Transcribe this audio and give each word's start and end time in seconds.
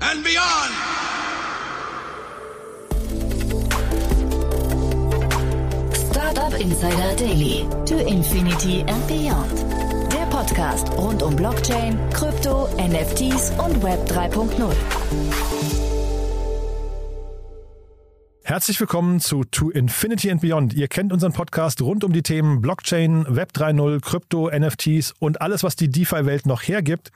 and 0.00 0.24
beyond! 0.24 0.72
Startup 6.10 6.60
Insider 6.60 7.16
Daily. 7.16 7.66
To 7.86 8.06
Infinity 8.06 8.84
and 8.86 9.06
Beyond. 9.06 10.12
Der 10.12 10.26
Podcast 10.26 10.90
rund 10.92 11.22
um 11.22 11.36
Blockchain, 11.36 11.98
Krypto, 12.12 12.68
NFTs 12.76 13.52
und 13.58 13.82
Web 13.82 14.08
3.0. 14.10 14.74
Herzlich 18.42 18.78
willkommen 18.78 19.18
zu 19.20 19.44
To 19.44 19.70
Infinity 19.70 20.30
and 20.30 20.40
Beyond. 20.40 20.74
Ihr 20.74 20.88
kennt 20.88 21.12
unseren 21.12 21.32
Podcast 21.32 21.82
rund 21.82 22.04
um 22.04 22.12
die 22.12 22.22
Themen 22.22 22.60
Blockchain, 22.60 23.26
Web 23.28 23.52
3.0, 23.54 24.00
Krypto, 24.00 24.50
NFTs 24.50 25.14
und 25.18 25.40
alles, 25.40 25.64
was 25.64 25.74
die 25.74 25.90
DeFi-Welt 25.90 26.46
noch 26.46 26.62
hergibt. 26.62 27.10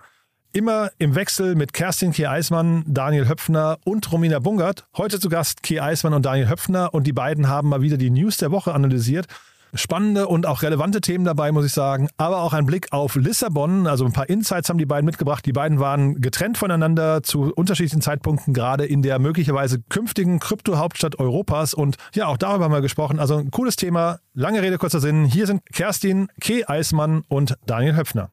Immer 0.53 0.91
im 0.99 1.15
Wechsel 1.15 1.55
mit 1.55 1.73
Kerstin 1.73 2.13
K. 2.13 2.29
Eismann, 2.29 2.83
Daniel 2.85 3.29
Höpfner 3.29 3.79
und 3.85 4.11
Romina 4.11 4.41
Bungert. 4.41 4.85
Heute 4.97 5.21
zu 5.21 5.29
Gast 5.29 5.63
K. 5.63 5.81
Eismann 5.81 6.13
und 6.13 6.27
Daniel 6.27 6.49
Höpfner 6.49 6.93
und 6.93 7.07
die 7.07 7.13
beiden 7.13 7.47
haben 7.47 7.69
mal 7.69 7.83
wieder 7.83 7.97
die 7.97 8.11
News 8.11 8.37
der 8.37 8.51
Woche 8.51 8.75
analysiert. 8.75 9.27
Spannende 9.75 10.27
und 10.27 10.47
auch 10.47 10.63
relevante 10.63 11.01
Themen 11.01 11.25
dabei, 11.25 11.53
muss 11.53 11.65
ich 11.65 11.73
sagen. 11.73 12.09
Aber 12.17 12.43
auch 12.43 12.53
ein 12.53 12.67
Blick 12.67 12.93
auf 12.93 13.15
Lissabon. 13.15 13.87
Also 13.87 14.05
ein 14.05 14.13
paar 14.13 14.29
Insights 14.29 14.69
haben 14.69 14.79
die 14.79 14.87
beiden 14.87 15.07
mitgebracht. 15.07 15.47
Die 15.47 15.53
beiden 15.53 15.79
waren 15.79 16.21
getrennt 16.21 16.59
voneinander 16.59 17.23
zu 17.23 17.53
unterschiedlichen 17.55 18.01
Zeitpunkten, 18.01 18.53
gerade 18.53 18.85
in 18.85 19.03
der 19.03 19.21
möglicherweise 19.21 19.81
künftigen 19.89 20.41
Krypto-Hauptstadt 20.41 21.21
Europas. 21.21 21.75
Und 21.75 21.95
ja, 22.13 22.27
auch 22.27 22.37
darüber 22.37 22.65
haben 22.65 22.73
wir 22.73 22.81
gesprochen. 22.81 23.21
Also 23.21 23.37
ein 23.37 23.53
cooles 23.53 23.77
Thema. 23.77 24.19
Lange 24.35 24.63
Rede, 24.63 24.79
kurzer 24.79 24.99
Sinn. 24.99 25.27
Hier 25.27 25.47
sind 25.47 25.63
Kerstin 25.73 26.27
K. 26.41 26.65
Eismann 26.67 27.23
und 27.29 27.55
Daniel 27.67 27.95
Höpfner. 27.95 28.33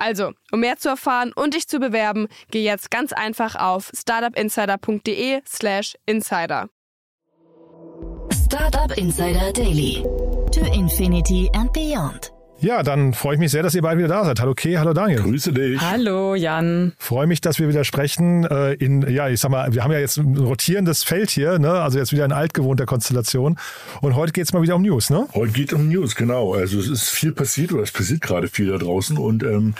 Also, 0.00 0.32
um 0.50 0.60
mehr 0.60 0.78
zu 0.78 0.88
erfahren 0.88 1.32
und 1.34 1.54
dich 1.54 1.68
zu 1.68 1.78
bewerben, 1.78 2.28
geh 2.50 2.64
jetzt 2.64 2.90
ganz 2.90 3.12
einfach 3.12 3.54
auf 3.54 3.92
startupinsider.de/slash 3.94 5.94
insider. 6.06 6.68
Startup 8.32 8.96
Insider 8.96 9.52
Daily. 9.52 10.02
To 10.52 10.60
Infinity 10.72 11.50
and 11.52 11.72
Beyond. 11.72 12.32
Ja, 12.62 12.82
dann 12.82 13.14
freue 13.14 13.34
ich 13.36 13.40
mich 13.40 13.50
sehr, 13.50 13.62
dass 13.62 13.74
ihr 13.74 13.80
beide 13.80 13.96
wieder 13.96 14.08
da 14.08 14.22
seid. 14.22 14.38
Hallo 14.38 14.52
Kay, 14.54 14.74
hallo 14.74 14.92
Daniel. 14.92 15.22
Grüße 15.22 15.50
dich. 15.50 15.80
Hallo 15.80 16.34
Jan. 16.34 16.92
Freue 16.98 17.26
mich, 17.26 17.40
dass 17.40 17.58
wir 17.58 17.70
wieder 17.70 17.84
sprechen. 17.84 18.44
Äh, 18.44 18.74
in, 18.74 19.00
ja, 19.10 19.30
ich 19.30 19.40
sag 19.40 19.50
mal, 19.50 19.72
wir 19.72 19.82
haben 19.82 19.92
ja 19.92 19.98
jetzt 19.98 20.18
ein 20.18 20.36
rotierendes 20.36 21.02
Feld 21.02 21.30
hier, 21.30 21.58
ne? 21.58 21.70
also 21.70 21.98
jetzt 21.98 22.12
wieder 22.12 22.26
in 22.26 22.32
altgewohnter 22.32 22.84
Konstellation. 22.84 23.56
Und 24.02 24.14
heute 24.14 24.32
geht 24.32 24.44
es 24.44 24.52
mal 24.52 24.60
wieder 24.60 24.76
um 24.76 24.82
News, 24.82 25.08
ne? 25.08 25.26
Heute 25.32 25.52
geht 25.52 25.72
es 25.72 25.78
um 25.78 25.88
News, 25.88 26.14
genau. 26.14 26.52
Also 26.52 26.78
es 26.78 26.88
ist 26.88 27.08
viel 27.08 27.32
passiert 27.32 27.72
oder 27.72 27.82
es 27.82 27.92
passiert 27.92 28.20
gerade 28.20 28.46
viel 28.48 28.68
da 28.68 28.76
draußen 28.76 29.16
und 29.16 29.42
ähm, 29.42 29.74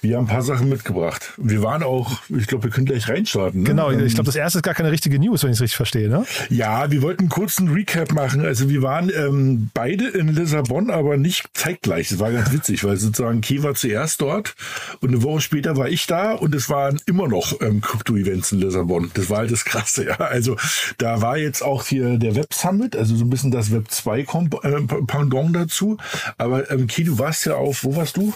wir 0.00 0.16
haben 0.16 0.24
ein 0.24 0.28
paar 0.28 0.42
Sachen 0.42 0.68
mitgebracht. 0.68 1.34
Wir 1.36 1.62
waren 1.62 1.84
auch, 1.84 2.20
ich 2.30 2.48
glaube, 2.48 2.64
wir 2.64 2.70
können 2.72 2.86
gleich 2.86 3.08
reinstarten. 3.08 3.62
Ne? 3.62 3.68
Genau, 3.68 3.92
Ähm, 3.92 4.04
ich 4.04 4.14
glaube, 4.14 4.26
das 4.26 4.36
erste 4.36 4.58
ist 4.58 4.62
gar 4.64 4.74
keine 4.74 4.90
richtige 4.90 5.20
News, 5.20 5.44
wenn 5.44 5.50
ich 5.50 5.58
es 5.58 5.62
richtig 5.62 5.76
verstehe, 5.76 6.08
ne? 6.08 6.24
Ja, 6.50 6.90
wir 6.90 7.00
wollten 7.00 7.28
kurz 7.28 7.58
einen 7.58 7.68
Recap 7.68 8.12
machen. 8.12 8.44
Also 8.44 8.68
wir 8.68 8.82
waren 8.82 9.08
ähm, 9.16 9.70
beide 9.72 10.08
in 10.08 10.28
Lissabon, 10.28 10.90
aber 10.90 11.16
nicht 11.16 11.44
zeitgleich. 11.54 12.08
Das 12.08 12.18
war 12.18 12.23
ganz 12.32 12.52
witzig, 12.52 12.84
weil 12.84 12.96
sozusagen 12.96 13.40
Key 13.40 13.62
war 13.62 13.74
zuerst 13.74 14.20
dort 14.20 14.54
und 15.00 15.08
eine 15.10 15.22
Woche 15.22 15.40
später 15.40 15.76
war 15.76 15.88
ich 15.88 16.06
da 16.06 16.32
und 16.32 16.54
es 16.54 16.68
waren 16.70 17.00
immer 17.06 17.28
noch 17.28 17.60
ähm, 17.60 17.80
Krypto-Events 17.80 18.52
in 18.52 18.60
Lissabon. 18.60 19.10
Das 19.14 19.30
war 19.30 19.38
halt 19.38 19.52
das 19.52 19.64
Krasse, 19.64 20.06
ja. 20.06 20.16
Also 20.16 20.56
da 20.98 21.20
war 21.20 21.36
jetzt 21.38 21.62
auch 21.62 21.84
hier 21.86 22.18
der 22.18 22.36
Web 22.36 22.52
Summit, 22.54 22.96
also 22.96 23.16
so 23.16 23.24
ein 23.24 23.30
bisschen 23.30 23.50
das 23.50 23.72
Web 23.72 23.90
2 23.90 24.22
Komp- 24.22 24.62
äh, 24.64 24.80
Pendant 25.06 25.54
dazu. 25.54 25.96
Aber 26.38 26.70
ähm, 26.70 26.86
Key, 26.86 27.04
du 27.04 27.18
warst 27.18 27.46
ja 27.46 27.54
auf, 27.56 27.84
wo 27.84 27.96
warst 27.96 28.16
du? 28.16 28.32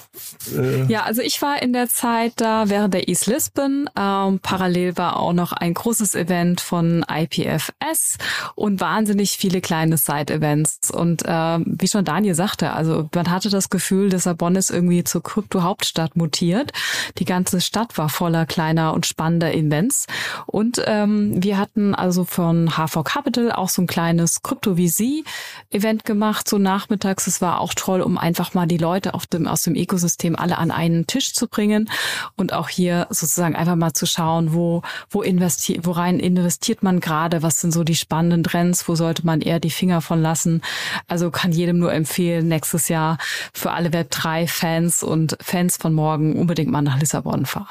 Äh, 0.56 0.84
Ja, 0.90 1.02
also 1.04 1.22
ich 1.22 1.40
war 1.42 1.62
in 1.62 1.72
der 1.72 1.88
Zeit 1.88 2.32
da 2.36 2.68
während 2.68 2.94
der 2.94 3.08
East 3.08 3.26
Lisbon. 3.26 3.88
Ähm, 3.98 4.40
parallel 4.42 4.96
war 4.96 5.16
auch 5.18 5.32
noch 5.32 5.52
ein 5.52 5.74
großes 5.74 6.14
Event 6.14 6.60
von 6.60 7.04
IPFS 7.10 8.18
und 8.54 8.80
wahnsinnig 8.80 9.36
viele 9.38 9.60
kleine 9.60 9.96
Side-Events. 9.96 10.90
Und 10.90 11.22
ähm, 11.26 11.64
wie 11.78 11.88
schon 11.88 12.04
Daniel 12.04 12.34
sagte, 12.34 12.72
also 12.72 13.08
man 13.14 13.30
hatte 13.30 13.50
das 13.50 13.70
Gefühl, 13.70 13.77
Lissabon 13.90 14.56
ist 14.56 14.70
irgendwie 14.70 15.04
zur 15.04 15.22
Krypto-Hauptstadt 15.22 16.16
mutiert. 16.16 16.72
Die 17.18 17.24
ganze 17.24 17.60
Stadt 17.60 17.96
war 17.98 18.08
voller 18.08 18.46
kleiner 18.46 18.92
und 18.94 19.06
spannender 19.06 19.54
Events. 19.54 20.06
Und 20.46 20.82
ähm, 20.86 21.42
wir 21.42 21.58
hatten 21.58 21.94
also 21.94 22.24
von 22.24 22.76
HV 22.76 23.04
Capital 23.04 23.52
auch 23.52 23.68
so 23.68 23.82
ein 23.82 23.86
kleines 23.86 24.42
Krypto-VC-Event 24.42 26.04
gemacht, 26.04 26.48
so 26.48 26.58
nachmittags. 26.58 27.26
Es 27.26 27.40
war 27.40 27.60
auch 27.60 27.74
toll, 27.74 28.00
um 28.00 28.18
einfach 28.18 28.54
mal 28.54 28.66
die 28.66 28.78
Leute 28.78 29.14
auf 29.14 29.26
dem, 29.26 29.46
aus 29.46 29.62
dem 29.62 29.74
Ökosystem 29.74 30.36
alle 30.36 30.58
an 30.58 30.70
einen 30.70 31.06
Tisch 31.06 31.34
zu 31.34 31.48
bringen 31.48 31.90
und 32.36 32.52
auch 32.52 32.68
hier 32.68 33.06
sozusagen 33.10 33.56
einfach 33.56 33.76
mal 33.76 33.92
zu 33.92 34.06
schauen, 34.06 34.52
wo, 34.52 34.82
wo 35.10 35.22
investiert, 35.22 35.86
worein 35.86 36.18
investiert 36.18 36.82
man 36.82 37.00
gerade, 37.00 37.42
was 37.42 37.60
sind 37.60 37.72
so 37.72 37.84
die 37.84 37.96
spannenden 37.96 38.44
Trends, 38.44 38.88
wo 38.88 38.94
sollte 38.94 39.24
man 39.24 39.40
eher 39.40 39.60
die 39.60 39.70
Finger 39.70 40.00
von 40.00 40.20
lassen. 40.20 40.62
Also 41.06 41.30
kann 41.30 41.52
jedem 41.52 41.78
nur 41.78 41.92
empfehlen, 41.92 42.48
nächstes 42.48 42.88
Jahr 42.88 43.18
für 43.52 43.67
alle 43.72 43.90
Web3-Fans 43.90 45.02
und 45.02 45.36
Fans 45.40 45.76
von 45.76 45.92
morgen 45.92 46.36
unbedingt 46.36 46.70
mal 46.70 46.82
nach 46.82 46.98
Lissabon 46.98 47.46
fahren. 47.46 47.66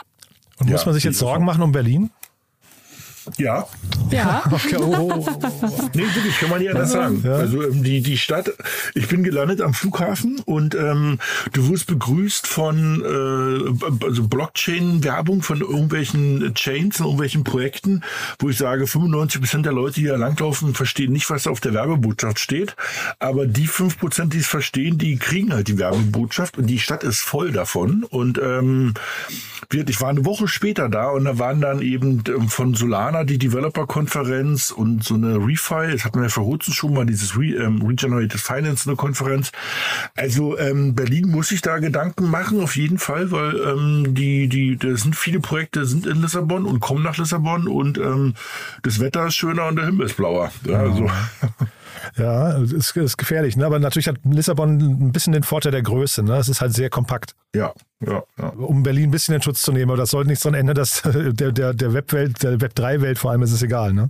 Und 0.60 0.70
muss 0.70 0.82
Ja, 0.82 0.86
man 0.88 0.96
sich 0.96 1.04
jetzt 1.04 1.20
Sorgen 1.20 1.46
machen 1.46 1.62
um 1.62 1.72
Berlin? 1.72 2.10
Ja, 3.38 3.68
Ja. 4.12 4.44
Okay, 4.52 4.78
oh, 4.80 4.96
oh, 4.98 5.26
oh. 5.28 5.90
Nee, 5.94 6.04
wirklich, 6.04 6.40
kann 6.40 6.50
man 6.50 6.60
nicht 6.60 6.72
anders 6.72 6.92
sagen. 6.92 7.22
Ja. 7.24 7.34
Also 7.34 7.62
ähm, 7.64 7.84
die, 7.84 8.02
die 8.02 8.18
Stadt, 8.18 8.52
ich 8.96 9.08
bin 9.08 9.24
gelandet 9.24 9.62
am 9.62 9.74
Flughafen 9.74 10.40
und 10.46 10.74
ähm, 10.76 11.20
du 11.54 11.70
wirst 11.70 11.88
begrüßt 11.88 12.48
von 12.48 13.02
äh, 13.02 14.06
also 14.06 14.28
Blockchain-Werbung 14.28 15.42
von 15.42 15.62
irgendwelchen 15.62 16.54
Chains 16.56 17.00
und 17.00 17.06
irgendwelchen 17.06 17.44
Projekten, 17.44 18.04
wo 18.40 18.50
ich 18.50 18.58
sage, 18.58 18.88
95 18.88 19.42
Prozent 19.42 19.66
der 19.66 19.74
Leute, 19.74 19.96
die 19.96 20.08
da 20.08 20.16
langlaufen, 20.16 20.74
verstehen 20.74 21.12
nicht, 21.12 21.30
was 21.30 21.48
auf 21.48 21.60
der 21.60 21.74
Werbebotschaft 21.74 22.40
steht. 22.40 22.76
Aber 23.20 23.46
die 23.46 23.68
5 23.68 24.00
Prozent, 24.00 24.34
die 24.34 24.40
es 24.40 24.48
verstehen, 24.48 24.98
die 24.98 25.18
kriegen 25.18 25.54
halt 25.54 25.68
die 25.68 25.78
Werbebotschaft 25.78 26.58
und 26.58 26.68
die 26.68 26.80
Stadt 26.80 27.04
ist 27.04 27.20
voll 27.20 27.52
davon. 27.52 28.04
Und 28.04 28.40
ähm, 28.40 28.94
ich 29.72 30.02
war 30.02 30.10
eine 30.10 30.26
Woche 30.26 30.48
später 30.48 30.90
da 30.90 31.10
und 31.10 31.26
da 31.26 31.40
waren 31.40 31.62
dann 31.62 31.82
eben 31.82 32.24
ähm, 32.28 32.48
von 32.48 32.74
Solana 32.74 33.17
die 33.24 33.38
Developer-Konferenz 33.38 34.72
und 34.72 35.04
so 35.04 35.16
eine 35.16 35.36
Refi, 35.36 35.92
das 35.92 36.06
hatten 36.06 36.20
wir 36.20 36.24
ja 36.24 36.30
vor 36.30 36.46
kurzem 36.46 36.74
schon 36.74 36.94
mal, 36.94 37.06
dieses 37.06 37.38
Re, 37.38 37.46
ähm, 37.46 37.82
Regenerated 37.82 38.40
Finance, 38.40 38.90
eine 38.90 38.96
Konferenz. 38.96 39.52
Also 40.16 40.58
ähm, 40.58 40.96
Berlin 40.96 41.30
muss 41.30 41.50
sich 41.50 41.62
da 41.62 41.80
Gedanken 41.80 42.30
machen, 42.30 42.62
auf 42.62 42.76
jeden 42.76 42.98
Fall, 42.98 43.32
weil 43.32 43.56
ähm, 43.60 44.16
die, 44.16 44.48
die, 44.48 44.78
da 44.78 44.96
sind 44.96 45.16
viele 45.16 45.40
Projekte 45.40 45.86
sind 45.86 46.06
in 46.06 46.22
Lissabon 46.22 46.66
und 46.66 46.80
kommen 46.80 47.04
nach 47.04 47.18
Lissabon 47.18 47.68
und 47.68 47.98
ähm, 47.98 48.34
das 48.84 49.00
Wetter 49.00 49.28
ist 49.28 49.36
schöner 49.36 49.68
und 49.68 49.76
der 49.78 49.86
Himmel 49.86 50.06
ist 50.06 50.18
blauer. 50.18 50.52
Ja, 50.66 50.80
also, 50.80 51.10
Ja, 52.16 52.52
ist, 52.58 52.96
ist 52.96 53.18
gefährlich. 53.18 53.58
Ne? 53.58 53.66
Aber 53.66 53.80
natürlich 53.80 54.08
hat 54.08 54.18
Lissabon 54.24 54.78
ein 54.80 55.12
bisschen 55.12 55.34
den 55.34 55.44
Vorteil 55.44 55.72
der 55.72 55.82
Größe. 55.82 56.24
Ne? 56.24 56.38
Es 56.38 56.50
ist 56.50 56.62
halt 56.62 56.74
sehr 56.74 56.90
kompakt. 56.90 57.36
Ja, 57.56 57.74
ja, 58.00 58.24
ja. 58.38 58.50
Um 58.50 58.84
Berlin 58.84 59.10
ein 59.10 59.12
bisschen 59.12 59.34
in 59.34 59.42
Schutz 59.42 59.62
zu 59.62 59.72
nehmen. 59.72 59.90
Aber 59.90 59.98
das 59.98 60.12
sollte 60.12 60.30
nicht 60.30 60.42
so 60.42 60.50
ein 60.50 60.56
Ende, 60.56 60.74
dass 60.74 61.02
der, 61.06 61.52
der, 61.52 61.74
der 61.74 61.94
Webwelt, 61.94 62.44
der 62.44 62.58
Web3-Welt 62.58 63.18
vor 63.18 63.32
allem 63.32 63.42
ist 63.42 63.52
es 63.52 63.62
egal. 63.64 63.94
Ne? 63.94 64.10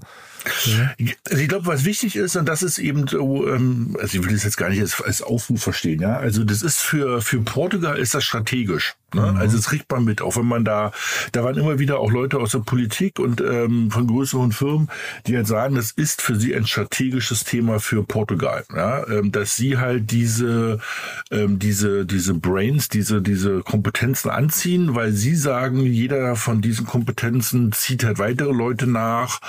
Also 1.30 1.42
ich 1.42 1.50
glaube, 1.50 1.66
was 1.66 1.84
wichtig 1.86 2.16
ist, 2.16 2.36
und 2.36 2.48
das 2.48 2.63
ist 2.63 2.78
eben 2.78 3.07
so, 3.07 3.48
ähm, 3.48 3.98
also 4.00 4.18
ich 4.18 4.25
will 4.25 4.34
das 4.34 4.44
jetzt 4.44 4.57
gar 4.57 4.69
nicht 4.69 4.81
als, 4.81 5.01
als 5.01 5.22
Aufruf 5.22 5.62
verstehen, 5.62 6.01
ja. 6.01 6.18
Also 6.18 6.44
das 6.44 6.62
ist 6.62 6.80
für, 6.80 7.22
für 7.22 7.42
Portugal 7.42 7.98
ist 7.98 8.13
das 8.13 8.24
strategisch. 8.24 8.95
Ne? 9.13 9.31
Mhm. 9.31 9.38
Also 9.38 9.57
das 9.57 9.68
kriegt 9.68 9.89
man 9.92 10.04
mit, 10.04 10.22
auch 10.22 10.36
wenn 10.36 10.45
man 10.45 10.66
da, 10.66 10.92
da 11.31 11.44
waren 11.44 11.57
immer 11.57 11.80
wieder 11.80 12.00
auch 12.00 12.12
Leute 12.12 12.39
aus 12.39 12.51
der 12.51 12.60
Politik 12.60 13.19
und 13.19 13.42
ähm, 13.42 13.89
von 13.89 14.07
größeren 14.07 14.51
Firmen, 14.51 14.89
die 15.25 15.36
halt 15.36 15.48
sagen, 15.48 15.75
das 15.75 15.92
ist 15.92 16.22
für 16.22 16.36
sie 16.36 16.56
ein 16.56 16.68
strategisches 16.68 17.44
Thema 17.44 17.80
für 17.80 18.04
Portugal, 18.04 18.66
ja? 18.75 19.07
ähm, 19.07 19.31
dass 19.31 19.56
sie 19.56 19.78
halt 19.78 20.12
diese, 20.12 20.80
ähm, 21.31 21.57
diese, 21.57 22.06
diese 22.06 22.34
Brains, 22.34 22.89
diese, 22.89 23.22
diese 23.22 23.62
Kompetenzen 23.77 24.31
anziehen, 24.31 24.95
weil 24.95 25.12
sie 25.12 25.35
sagen, 25.35 25.85
jeder 25.85 26.35
von 26.35 26.62
diesen 26.62 26.88
Kompetenzen 26.88 27.71
zieht 27.71 28.03
halt 28.03 28.18
weitere 28.18 28.51
Leute 28.51 28.88
nach 28.88 29.39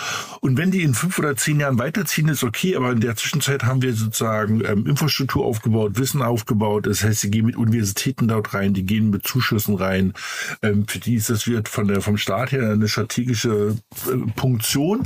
und 0.40 0.58
wenn 0.58 0.70
die 0.70 0.82
in 0.82 0.92
fünf 0.92 1.18
oder 1.18 1.34
zehn 1.34 1.60
Jahren 1.60 1.78
weiterziehen, 1.78 2.28
ist 2.28 2.44
okay, 2.44 2.76
aber 2.76 2.92
in 2.92 3.00
der 3.00 3.16
Zwischenzeit 3.16 3.64
haben 3.64 3.80
wir 3.80 3.94
sozusagen 3.94 4.62
ähm, 4.66 4.86
Infrastruktur 4.86 5.46
aufgebaut, 5.46 5.98
Wissen 5.98 6.20
aufgebaut, 6.20 6.86
das 6.86 7.02
heißt, 7.02 7.22
sie 7.22 7.30
gehen 7.30 7.46
mit 7.46 7.56
Universitäten 7.56 8.28
dort 8.28 8.52
rein, 8.52 8.74
die 8.74 8.84
gehen 8.84 9.08
mit 9.08 9.26
Zuschüssen 9.26 9.76
rein. 9.76 10.12
Ähm, 10.60 10.86
für 10.86 10.98
die 10.98 11.14
ist 11.14 11.30
das 11.30 11.46
wird 11.46 11.68
von 11.70 11.88
der, 11.88 12.02
vom 12.02 12.18
Staat 12.18 12.52
her 12.52 12.70
eine 12.70 12.86
strategische 12.86 13.76
äh, 14.06 14.30
Punktion. 14.36 15.04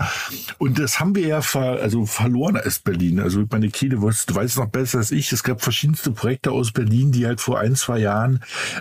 Und 0.58 0.80
das 0.80 0.98
haben 0.98 1.14
wir 1.14 1.26
ja 1.26 1.42
ver, 1.42 1.80
also 1.80 2.06
verloren 2.06 2.56
als 2.56 2.80
Berlin. 2.80 3.20
Also 3.20 3.44
meine 3.52 3.68
Kiele, 3.68 3.96
du 3.96 4.02
weißt 4.02 4.58
noch 4.58 4.66
besser 4.66 4.98
als 4.98 5.12
ich. 5.12 5.30
Es 5.30 5.44
gab 5.44 5.62
verschiedenste 5.62 6.10
Projekte 6.10 6.50
aus 6.50 6.72
Berlin, 6.72 7.12
die 7.12 7.24
halt 7.24 7.40
vor 7.40 7.60
ein, 7.60 7.76
zwei 7.76 7.98
Jahren, 7.98 8.40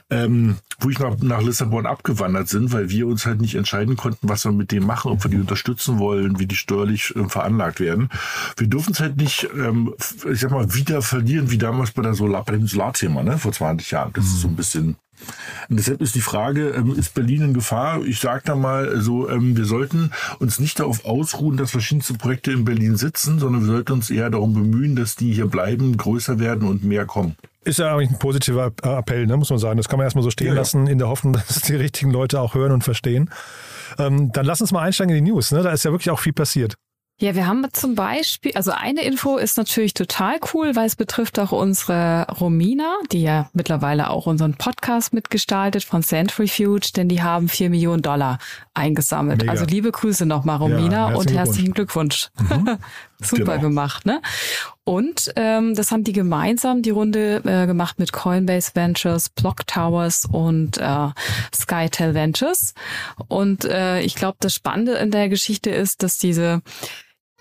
ähm, 0.09 0.30
wo 0.79 0.89
ich 0.89 0.99
nach, 0.99 1.17
nach 1.21 1.41
Lissabon 1.41 1.85
abgewandert 1.85 2.49
sind, 2.49 2.71
weil 2.71 2.89
wir 2.89 3.07
uns 3.07 3.25
halt 3.25 3.41
nicht 3.41 3.55
entscheiden 3.55 3.95
konnten, 3.95 4.27
was 4.27 4.45
wir 4.45 4.51
mit 4.51 4.71
dem 4.71 4.85
machen, 4.85 5.11
ob 5.11 5.23
wir 5.23 5.31
die 5.31 5.37
unterstützen 5.37 5.99
wollen, 5.99 6.39
wie 6.39 6.47
die 6.47 6.55
steuerlich 6.55 7.15
äh, 7.15 7.27
veranlagt 7.29 7.79
werden. 7.79 8.09
Wir 8.57 8.67
dürfen 8.67 8.93
es 8.93 8.99
halt 8.99 9.17
nicht, 9.17 9.47
ähm, 9.55 9.93
ich 10.31 10.39
sag 10.39 10.51
mal, 10.51 10.73
wieder 10.73 11.01
verlieren, 11.01 11.51
wie 11.51 11.57
damals 11.57 11.91
bei 11.91 12.01
der 12.01 12.13
Solar, 12.13 12.43
bei 12.43 12.53
dem 12.53 12.67
Solarthema, 12.67 13.23
ne, 13.23 13.37
vor 13.37 13.51
20 13.51 13.91
Jahren. 13.91 14.13
Das 14.13 14.25
ist 14.25 14.41
so 14.41 14.47
ein 14.47 14.55
bisschen 14.55 14.95
und 15.69 15.77
deshalb 15.77 16.01
ist 16.01 16.15
die 16.15 16.21
Frage, 16.21 16.69
ähm, 16.69 16.95
ist 16.97 17.13
Berlin 17.13 17.41
in 17.43 17.53
Gefahr? 17.53 18.03
Ich 18.03 18.19
sage 18.19 18.43
da 18.45 18.55
mal 18.55 19.01
so, 19.01 19.29
ähm, 19.29 19.55
wir 19.55 19.65
sollten 19.65 20.11
uns 20.39 20.59
nicht 20.59 20.79
darauf 20.79 21.05
ausruhen, 21.05 21.57
dass 21.57 21.71
verschiedenste 21.71 22.13
Projekte 22.15 22.51
in 22.51 22.65
Berlin 22.65 22.97
sitzen, 22.97 23.39
sondern 23.39 23.61
wir 23.61 23.73
sollten 23.73 23.93
uns 23.93 24.09
eher 24.09 24.29
darum 24.29 24.53
bemühen, 24.53 24.95
dass 24.95 25.15
die 25.15 25.33
hier 25.33 25.47
bleiben, 25.47 25.97
größer 25.97 26.39
werden 26.39 26.67
und 26.67 26.83
mehr 26.83 27.05
kommen. 27.05 27.35
Ist 27.63 27.79
ja 27.79 27.93
eigentlich 27.93 28.09
ein 28.09 28.19
positiver 28.19 28.71
Appell, 28.81 29.27
ne, 29.27 29.37
muss 29.37 29.49
man 29.49 29.59
sagen. 29.59 29.77
Das 29.77 29.87
kann 29.87 29.97
man 29.97 30.05
erstmal 30.05 30.23
so 30.23 30.31
stehen 30.31 30.47
ja, 30.47 30.53
lassen, 30.53 30.87
in 30.87 30.97
der 30.97 31.09
Hoffnung, 31.09 31.33
dass 31.47 31.61
die 31.61 31.75
richtigen 31.75 32.11
Leute 32.11 32.39
auch 32.41 32.55
hören 32.55 32.71
und 32.71 32.83
verstehen. 32.83 33.29
Ähm, 33.99 34.31
dann 34.31 34.45
lass 34.45 34.61
uns 34.61 34.71
mal 34.71 34.81
einsteigen 34.81 35.15
in 35.15 35.23
die 35.23 35.31
News. 35.31 35.51
Ne? 35.51 35.61
Da 35.61 35.71
ist 35.71 35.85
ja 35.85 35.91
wirklich 35.91 36.09
auch 36.09 36.19
viel 36.19 36.33
passiert. 36.33 36.75
Ja, 37.21 37.35
wir 37.35 37.45
haben 37.45 37.63
zum 37.71 37.93
Beispiel, 37.93 38.53
also 38.55 38.71
eine 38.71 39.03
Info 39.03 39.37
ist 39.37 39.55
natürlich 39.55 39.93
total 39.93 40.39
cool, 40.55 40.75
weil 40.75 40.87
es 40.87 40.95
betrifft 40.95 41.37
auch 41.37 41.51
unsere 41.51 42.25
Romina, 42.39 42.95
die 43.11 43.21
ja 43.21 43.47
mittlerweile 43.53 44.09
auch 44.09 44.25
unseren 44.25 44.55
Podcast 44.55 45.13
mitgestaltet 45.13 45.83
von 45.83 46.01
Centrifuge, 46.01 46.89
denn 46.95 47.09
die 47.09 47.21
haben 47.21 47.47
vier 47.47 47.69
Millionen 47.69 48.01
Dollar 48.01 48.39
eingesammelt. 48.73 49.41
Mega. 49.41 49.51
Also 49.51 49.65
liebe 49.65 49.91
Grüße 49.91 50.25
nochmal, 50.25 50.57
Romina, 50.57 51.11
ja, 51.11 51.15
und 51.15 51.31
herzlichen 51.31 51.75
Glückwunsch. 51.75 52.29
Mhm. 52.39 52.79
Super 53.21 53.57
genau. 53.57 53.67
gemacht, 53.67 54.07
ne? 54.07 54.19
Und 54.83 55.31
ähm, 55.35 55.75
das 55.75 55.91
haben 55.91 56.03
die 56.03 56.13
gemeinsam 56.13 56.81
die 56.81 56.89
Runde 56.89 57.43
äh, 57.45 57.67
gemacht 57.67 57.99
mit 57.99 58.13
Coinbase 58.13 58.71
Ventures, 58.73 59.29
Block 59.29 59.67
Towers 59.67 60.25
und 60.25 60.79
äh, 60.79 61.09
Skytel 61.53 62.15
Ventures. 62.15 62.73
Und 63.27 63.63
äh, 63.65 64.01
ich 64.01 64.15
glaube, 64.15 64.37
das 64.39 64.55
Spannende 64.55 64.93
in 64.93 65.11
der 65.11 65.29
Geschichte 65.29 65.69
ist, 65.69 66.01
dass 66.01 66.17
diese 66.17 66.63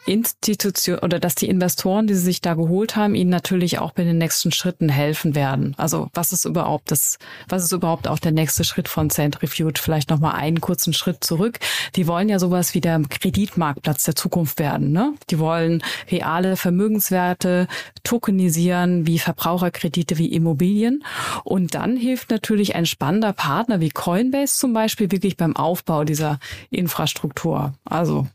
Institution 0.06 0.98
oder 0.98 1.20
dass 1.20 1.34
die 1.34 1.48
Investoren, 1.48 2.06
die 2.06 2.14
sie 2.14 2.20
sich 2.20 2.40
da 2.40 2.54
geholt 2.54 2.96
haben, 2.96 3.14
ihnen 3.14 3.30
natürlich 3.30 3.78
auch 3.78 3.92
bei 3.92 4.04
den 4.04 4.18
nächsten 4.18 4.50
Schritten 4.50 4.88
helfen 4.88 5.34
werden. 5.34 5.74
Also 5.76 6.08
was 6.14 6.32
ist 6.32 6.44
überhaupt 6.44 6.90
das, 6.90 7.18
was 7.48 7.64
ist 7.64 7.72
überhaupt 7.72 8.08
auch 8.08 8.18
der 8.18 8.32
nächste 8.32 8.64
Schritt 8.64 8.88
von 8.88 9.10
Centrifuge? 9.10 9.78
Vielleicht 9.80 10.10
nochmal 10.10 10.34
einen 10.34 10.60
kurzen 10.60 10.92
Schritt 10.92 11.22
zurück. 11.22 11.58
Die 11.96 12.06
wollen 12.06 12.28
ja 12.28 12.38
sowas 12.38 12.74
wie 12.74 12.80
der 12.80 13.00
Kreditmarktplatz 13.08 14.04
der 14.04 14.16
Zukunft 14.16 14.58
werden. 14.58 14.92
Ne? 14.92 15.14
Die 15.28 15.38
wollen 15.38 15.82
reale 16.10 16.56
Vermögenswerte 16.56 17.68
tokenisieren, 18.02 19.06
wie 19.06 19.18
Verbraucherkredite, 19.18 20.18
wie 20.18 20.32
Immobilien. 20.32 21.04
Und 21.44 21.74
dann 21.74 21.96
hilft 21.96 22.30
natürlich 22.30 22.74
ein 22.74 22.86
spannender 22.86 23.32
Partner 23.32 23.80
wie 23.80 23.90
Coinbase 23.90 24.56
zum 24.56 24.72
Beispiel 24.72 25.10
wirklich 25.12 25.36
beim 25.36 25.54
Aufbau 25.56 26.04
dieser 26.04 26.38
Infrastruktur. 26.70 27.74
Also 27.84 28.26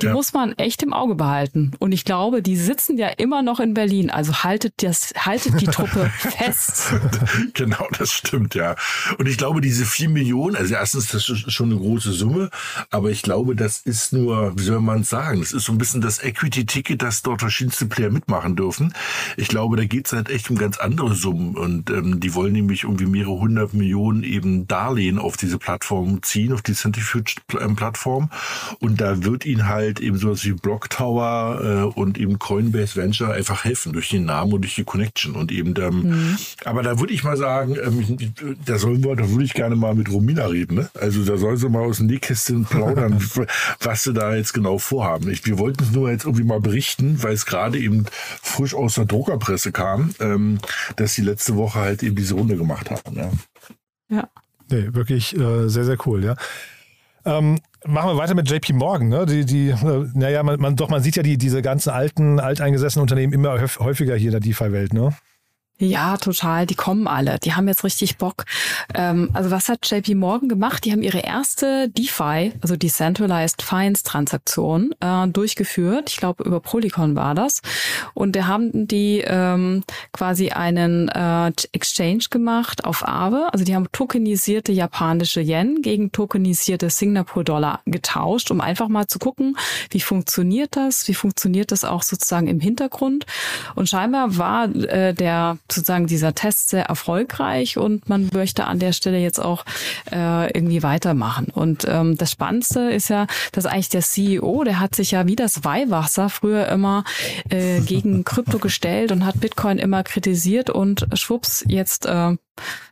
die 0.00 0.06
ja. 0.06 0.12
muss 0.12 0.32
man 0.32 0.52
echt 0.58 0.82
im 0.82 0.92
Auge 0.92 1.14
behalten. 1.14 1.72
Und 1.78 1.92
ich 1.92 2.04
glaube, 2.04 2.42
die 2.42 2.56
sitzen 2.56 2.98
ja 2.98 3.08
immer 3.08 3.42
noch 3.42 3.60
in 3.60 3.74
Berlin. 3.74 4.10
Also 4.10 4.42
haltet 4.42 4.74
das, 4.78 5.12
haltet 5.16 5.60
die 5.60 5.66
Truppe 5.66 6.10
fest. 6.18 6.92
Genau, 7.54 7.86
das 7.98 8.12
stimmt, 8.12 8.54
ja. 8.54 8.76
Und 9.18 9.28
ich 9.28 9.36
glaube, 9.36 9.60
diese 9.60 9.84
vier 9.84 10.08
Millionen, 10.08 10.56
also 10.56 10.74
erstens, 10.74 11.08
das 11.08 11.28
ist 11.28 11.52
schon 11.52 11.70
eine 11.70 11.80
große 11.80 12.12
Summe, 12.12 12.50
aber 12.90 13.10
ich 13.10 13.22
glaube, 13.22 13.54
das 13.54 13.80
ist 13.80 14.12
nur, 14.12 14.56
wie 14.56 14.62
soll 14.62 14.80
man 14.80 15.04
sagen, 15.04 15.40
das 15.40 15.52
ist 15.52 15.64
so 15.64 15.72
ein 15.72 15.78
bisschen 15.78 16.00
das 16.00 16.22
Equity-Ticket, 16.22 17.02
dass 17.02 17.22
dort 17.22 17.40
verschiedenste 17.40 17.86
Player 17.86 18.10
mitmachen 18.10 18.56
dürfen. 18.56 18.94
Ich 19.36 19.48
glaube, 19.48 19.76
da 19.76 19.84
geht 19.84 20.06
es 20.06 20.12
halt 20.12 20.30
echt 20.30 20.50
um 20.50 20.56
ganz 20.56 20.78
andere 20.78 21.14
Summen. 21.14 21.56
Und 21.56 21.90
ähm, 21.90 22.20
die 22.20 22.34
wollen 22.34 22.52
nämlich 22.52 22.84
irgendwie 22.84 23.06
mehrere 23.06 23.38
hundert 23.38 23.74
Millionen 23.74 24.22
eben 24.22 24.66
Darlehen 24.66 25.18
auf 25.18 25.36
diese 25.36 25.58
Plattform 25.58 26.22
ziehen, 26.22 26.52
auf 26.52 26.62
die 26.62 26.74
Centrifuge-Plattform. 26.74 28.30
Und 28.80 29.00
da 29.00 29.24
wird 29.24 29.44
ihnen 29.44 29.61
halt 29.66 30.00
eben 30.00 30.16
sowas 30.16 30.44
wie 30.44 30.52
Block 30.52 30.90
Tower 30.90 31.60
äh, 31.62 31.98
und 31.98 32.18
eben 32.18 32.38
Coinbase 32.38 32.96
Venture 32.96 33.32
einfach 33.32 33.64
helfen 33.64 33.92
durch 33.92 34.08
den 34.08 34.24
Namen 34.24 34.52
und 34.52 34.62
durch 34.62 34.74
die 34.74 34.84
Connection 34.84 35.34
und 35.34 35.52
eben 35.52 35.74
ähm, 35.78 36.02
mhm. 36.02 36.38
aber 36.64 36.82
da 36.82 36.98
würde 36.98 37.12
ich 37.12 37.24
mal 37.24 37.36
sagen, 37.36 37.76
ähm, 37.82 38.32
da 38.64 38.78
sollen 38.78 39.02
wir, 39.02 39.16
da 39.16 39.28
würde 39.28 39.44
ich 39.44 39.54
gerne 39.54 39.76
mal 39.76 39.94
mit 39.94 40.10
Romina 40.10 40.46
reden, 40.46 40.76
ne? 40.76 40.90
Also 41.00 41.24
da 41.24 41.36
soll 41.36 41.56
sie 41.56 41.68
mal 41.68 41.82
aus 41.82 41.98
dem 41.98 42.06
Nähkästchen 42.06 42.64
plaudern, 42.64 43.22
was 43.80 44.02
sie 44.02 44.12
da 44.12 44.34
jetzt 44.34 44.52
genau 44.52 44.78
vorhaben. 44.78 45.30
Ich, 45.30 45.44
wir 45.46 45.58
wollten 45.58 45.82
es 45.84 45.92
nur 45.92 46.10
jetzt 46.10 46.24
irgendwie 46.24 46.44
mal 46.44 46.60
berichten, 46.60 47.22
weil 47.22 47.34
es 47.34 47.46
gerade 47.46 47.78
eben 47.78 48.06
frisch 48.42 48.74
aus 48.74 48.94
der 48.94 49.04
Druckerpresse 49.04 49.72
kam, 49.72 50.14
ähm, 50.20 50.58
dass 50.96 51.14
sie 51.14 51.22
letzte 51.22 51.56
Woche 51.56 51.80
halt 51.80 52.02
eben 52.02 52.16
diese 52.16 52.34
Runde 52.34 52.56
gemacht 52.56 52.90
haben. 52.90 53.16
Ja. 53.16 53.30
Ja. 54.08 54.28
Nee, 54.70 54.94
wirklich 54.94 55.36
äh, 55.36 55.68
sehr, 55.68 55.84
sehr 55.84 55.98
cool, 56.06 56.24
ja. 56.24 56.36
Ähm, 57.24 57.60
machen 57.86 58.10
wir 58.10 58.16
weiter 58.16 58.34
mit 58.34 58.50
JP 58.50 58.74
Morgan. 58.74 59.08
Ne? 59.08 59.26
Die, 59.26 59.44
die, 59.44 59.70
äh, 59.70 60.06
naja, 60.14 60.42
man, 60.42 60.60
man, 60.60 60.76
doch, 60.76 60.88
man 60.88 61.02
sieht 61.02 61.16
ja 61.16 61.22
die, 61.22 61.38
diese 61.38 61.62
ganzen 61.62 61.90
alten, 61.90 62.40
alteingesessenen 62.40 63.02
Unternehmen 63.02 63.32
immer 63.32 63.60
häufiger 63.60 64.16
hier 64.16 64.28
in 64.28 64.32
der 64.32 64.40
DeFi-Welt. 64.40 64.92
Ne? 64.92 65.14
Ja, 65.82 66.16
total. 66.16 66.64
Die 66.64 66.76
kommen 66.76 67.08
alle. 67.08 67.40
Die 67.40 67.54
haben 67.54 67.66
jetzt 67.66 67.82
richtig 67.82 68.16
Bock. 68.16 68.44
Ähm, 68.94 69.30
also 69.32 69.50
was 69.50 69.68
hat 69.68 69.90
JP 69.90 70.14
Morgan 70.14 70.48
gemacht? 70.48 70.84
Die 70.84 70.92
haben 70.92 71.02
ihre 71.02 71.18
erste 71.18 71.88
DeFi, 71.88 72.52
also 72.60 72.76
Decentralized 72.76 73.62
Finance 73.62 74.04
Transaktion, 74.04 74.94
äh, 75.00 75.26
durchgeführt. 75.26 76.08
Ich 76.10 76.18
glaube, 76.18 76.44
über 76.44 76.60
Polycon 76.60 77.16
war 77.16 77.34
das. 77.34 77.62
Und 78.14 78.36
da 78.36 78.46
haben 78.46 78.86
die 78.86 79.24
ähm, 79.26 79.82
quasi 80.12 80.50
einen 80.50 81.08
äh, 81.08 81.50
Exchange 81.72 82.26
gemacht 82.30 82.84
auf 82.84 83.04
Aave. 83.04 83.52
Also 83.52 83.64
die 83.64 83.74
haben 83.74 83.90
tokenisierte 83.90 84.70
japanische 84.70 85.40
Yen 85.40 85.82
gegen 85.82 86.12
tokenisierte 86.12 86.90
Singapur-Dollar 86.90 87.80
getauscht, 87.86 88.52
um 88.52 88.60
einfach 88.60 88.86
mal 88.86 89.08
zu 89.08 89.18
gucken, 89.18 89.56
wie 89.90 90.00
funktioniert 90.00 90.76
das? 90.76 91.08
Wie 91.08 91.14
funktioniert 91.14 91.72
das 91.72 91.82
auch 91.82 92.02
sozusagen 92.02 92.46
im 92.46 92.60
Hintergrund? 92.60 93.26
Und 93.74 93.88
scheinbar 93.88 94.38
war 94.38 94.72
äh, 94.72 95.12
der 95.12 95.58
sozusagen 95.72 96.06
dieser 96.06 96.34
Test 96.34 96.70
sehr 96.70 96.84
erfolgreich 96.84 97.78
und 97.78 98.08
man 98.08 98.28
möchte 98.32 98.64
an 98.64 98.78
der 98.78 98.92
Stelle 98.92 99.18
jetzt 99.18 99.40
auch 99.40 99.64
äh, 100.10 100.50
irgendwie 100.52 100.82
weitermachen. 100.82 101.48
Und 101.52 101.86
ähm, 101.88 102.16
das 102.16 102.32
Spannendste 102.32 102.90
ist 102.90 103.08
ja, 103.08 103.26
dass 103.52 103.66
eigentlich 103.66 103.88
der 103.88 104.02
CEO, 104.02 104.64
der 104.64 104.80
hat 104.80 104.94
sich 104.94 105.12
ja 105.12 105.26
wie 105.26 105.36
das 105.36 105.64
Weihwasser 105.64 106.28
früher 106.28 106.68
immer 106.68 107.04
äh, 107.48 107.80
gegen 107.86 108.24
Krypto 108.24 108.58
gestellt 108.58 109.12
und 109.12 109.24
hat 109.24 109.40
Bitcoin 109.40 109.78
immer 109.78 110.02
kritisiert 110.02 110.70
und 110.70 111.06
schwupps, 111.14 111.64
jetzt 111.66 112.06
äh, 112.06 112.36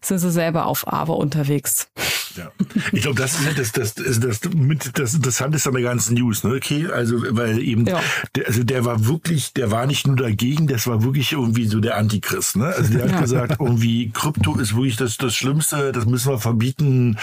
sind 0.01 0.19
sie 0.19 0.31
selber 0.31 0.67
auf 0.67 0.91
Aave 0.91 1.13
unterwegs. 1.13 1.89
Ja. 2.37 2.53
Ich 2.93 3.03
glaube, 3.03 3.21
das 3.21 3.33
ist 3.33 3.45
halt 3.45 3.59
das, 3.59 3.73
das, 3.73 3.95
das, 3.95 4.21
das, 4.21 4.41
mit, 4.55 4.99
das 4.99 5.15
Interessanteste 5.15 5.69
an 5.69 5.75
der 5.75 5.85
ganzen 5.85 6.15
News, 6.15 6.45
ne? 6.45 6.55
Okay, 6.55 6.87
also 6.87 7.23
weil 7.37 7.61
eben, 7.61 7.87
ja. 7.87 8.01
der, 8.35 8.47
also 8.47 8.63
der 8.63 8.85
war 8.85 9.07
wirklich, 9.07 9.53
der 9.53 9.71
war 9.71 9.87
nicht 9.87 10.07
nur 10.07 10.17
dagegen, 10.17 10.67
das 10.67 10.87
war 10.87 11.03
wirklich 11.03 11.33
irgendwie 11.33 11.67
so 11.67 11.81
der 11.81 11.97
Antichrist, 11.97 12.57
ne? 12.57 12.67
Also 12.67 12.93
der 12.93 13.05
hat 13.05 13.13
ja. 13.13 13.21
gesagt, 13.21 13.57
irgendwie 13.61 14.11
Krypto 14.11 14.57
ist 14.59 14.75
wirklich 14.75 14.97
das, 14.97 15.17
das 15.17 15.35
Schlimmste, 15.35 15.93
das 15.93 16.07
müssen 16.07 16.31
wir 16.31 16.39
verbieten, 16.39 17.19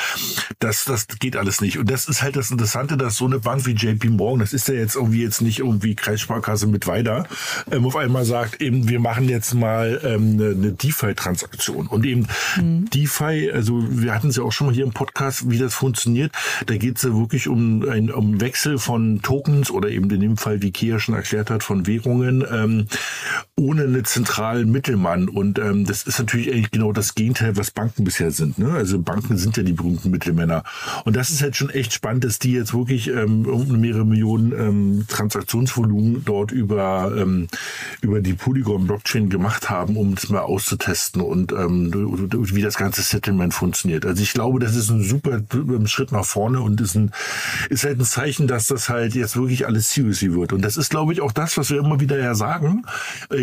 das, 0.60 0.86
das 0.86 1.08
geht 1.08 1.38
alles 1.38 1.62
nicht. 1.62 1.78
Und 1.78 1.90
das 1.90 2.08
ist 2.08 2.22
halt 2.22 2.36
das 2.36 2.52
Interessante, 2.52 2.98
dass 2.98 3.16
so 3.16 3.26
eine 3.26 3.40
Bank 3.40 3.66
wie 3.66 3.72
JP 3.72 4.10
Morgan, 4.10 4.40
das 4.40 4.54
ist 4.54 4.68
ja 4.68 4.74
jetzt 4.74 4.96
irgendwie 4.96 5.22
jetzt 5.22 5.42
nicht 5.42 5.60
irgendwie 5.60 5.96
Kreissparkasse 5.96 6.68
mit 6.68 6.88
weiter, 6.88 7.28
ähm, 7.72 7.86
auf 7.86 7.96
einmal 7.96 8.26
sagt 8.26 8.62
eben, 8.62 8.90
wir 8.90 9.00
machen 9.00 9.30
jetzt 9.30 9.54
mal 9.54 10.02
ähm, 10.04 10.34
eine, 10.34 10.50
eine 10.50 10.72
DeFi-Transaktion 10.74 11.88
und 11.88 12.06
eben 12.06 12.28
mhm. 12.58 12.90
DeFi, 12.90 13.52
also 13.54 13.84
wir 13.90 14.14
hatten 14.14 14.30
es 14.30 14.36
ja 14.36 14.44
auch 14.44 14.52
schon 14.52 14.68
mal 14.68 14.74
hier 14.74 14.86
im 14.86 14.94
Podcast, 14.98 15.48
wie 15.52 15.60
das 15.60 15.76
funktioniert. 15.76 16.32
Da 16.66 16.76
geht 16.76 16.98
es 16.98 17.04
ja 17.04 17.16
wirklich 17.16 17.48
um 17.48 17.88
ein 17.88 18.12
um 18.12 18.42
Wechsel 18.42 18.80
von 18.80 19.22
Tokens 19.22 19.70
oder 19.70 19.90
eben 19.90 20.10
in 20.10 20.22
dem 20.22 20.38
Fall, 20.38 20.64
wie 20.64 20.72
Kia 20.72 21.00
schon 21.00 21.14
erklärt 21.14 21.52
hat, 21.52 21.62
von 21.62 21.86
Währungen 21.86 22.44
ähm, 22.52 22.88
ohne 23.60 23.84
einen 23.84 24.06
zentralen 24.06 24.72
Mittelmann. 24.72 25.28
Und 25.28 25.58
ähm, 25.58 25.86
das 25.86 26.04
ist 26.04 26.20
natürlich 26.20 26.52
eigentlich 26.52 26.72
genau 26.72 26.92
das 26.92 27.16
Gegenteil, 27.16 27.58
was 27.58 27.72
Banken 27.72 28.04
bisher 28.04 28.30
sind. 28.30 28.60
Ne? 28.60 28.72
Also 28.72 29.00
Banken 29.00 29.38
sind 29.38 29.58
ja 29.58 29.64
die 29.64 29.74
berühmten 29.74 30.12
Mittelmänner. 30.12 30.64
Und 31.06 31.16
das 31.16 31.32
ist 31.32 31.42
halt 31.42 31.56
schon 31.56 31.72
echt 31.72 31.92
spannend, 31.92 32.24
dass 32.24 32.38
die 32.38 32.52
jetzt 32.52 32.76
wirklich 32.76 33.08
ähm, 33.10 33.42
mehrere 33.80 34.06
Millionen 34.06 34.52
ähm, 34.52 35.06
Transaktionsvolumen 35.08 36.24
dort 36.24 36.52
über, 36.52 37.12
ähm, 37.18 37.48
über 38.02 38.22
die 38.22 38.34
Polygon-Blockchain 38.34 39.30
gemacht 39.30 39.72
haben, 39.72 39.98
um 39.98 40.14
das 40.14 40.30
mal 40.30 40.42
auszutesten 40.42 41.22
und 41.22 41.52
ähm, 41.52 41.92
wie 42.32 42.62
das 42.62 42.78
ganze 42.78 43.02
Settlement 43.02 43.56
funktioniert. 43.56 44.06
Also 44.06 44.22
ich 44.22 44.34
glaube, 44.34 44.60
das 44.60 44.76
ist 44.76 44.92
ein 44.92 45.04
super 45.04 45.42
Schritt 45.86 46.12
nach 46.12 46.26
vorne 46.26 46.62
und 46.62 46.80
ist 46.80 46.94
ein, 46.94 47.12
ist 47.72 47.86
halt 47.86 48.00
ein 48.00 48.06
Zeichen, 48.06 48.48
dass 48.48 48.68
das 48.68 48.88
halt 48.88 49.16
jetzt 49.16 49.36
wirklich 49.36 49.66
alles 49.66 49.90
seriously 49.92 50.32
wird. 50.34 50.54
Und 50.54 50.62
das 50.62 50.78
ist, 50.78 50.92
glaube 50.92 51.12
ich, 51.14 51.22
auch 51.22 51.32
das, 51.32 51.58
was 51.58 51.72
wir 51.72 51.80
immer 51.80 52.00
wieder 52.00 52.20
ja 52.20 52.36
sagen, 52.36 52.84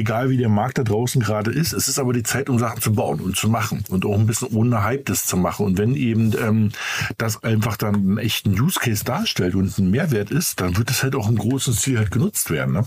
egal 0.04 0.28
wie 0.28 0.37
der 0.37 0.50
Markt 0.50 0.76
da 0.76 0.84
draußen 0.84 1.23
gerade 1.23 1.50
ist. 1.50 1.73
Es 1.73 1.88
ist 1.88 1.99
aber 1.99 2.12
die 2.12 2.23
Zeit, 2.23 2.50
um 2.50 2.58
Sachen 2.58 2.82
zu 2.82 2.92
bauen 2.92 3.20
und 3.20 3.37
zu 3.37 3.49
machen 3.49 3.84
und 3.88 4.04
auch 4.04 4.18
ein 4.18 4.26
bisschen 4.26 4.49
ohne 4.49 4.84
Hype 4.84 5.06
das 5.06 5.25
zu 5.25 5.38
machen. 5.38 5.64
Und 5.64 5.78
wenn 5.78 5.94
eben 5.94 6.34
ähm, 6.38 6.73
das 7.16 7.42
einfach 7.42 7.78
dann 7.78 7.94
einen 7.94 8.18
echten 8.18 8.61
Use 8.61 8.78
Case 8.78 9.02
darstellt 9.02 9.54
und 9.54 9.78
ein 9.78 9.90
Mehrwert 9.90 10.30
ist, 10.30 10.61
dann 10.61 10.76
wird 10.76 10.90
es 10.90 11.02
halt 11.02 11.16
auch 11.16 11.26
im 11.26 11.38
großen 11.38 11.73
Stil 11.73 11.96
halt 11.96 12.11
genutzt 12.11 12.50
werden. 12.50 12.75
Ne? 12.75 12.87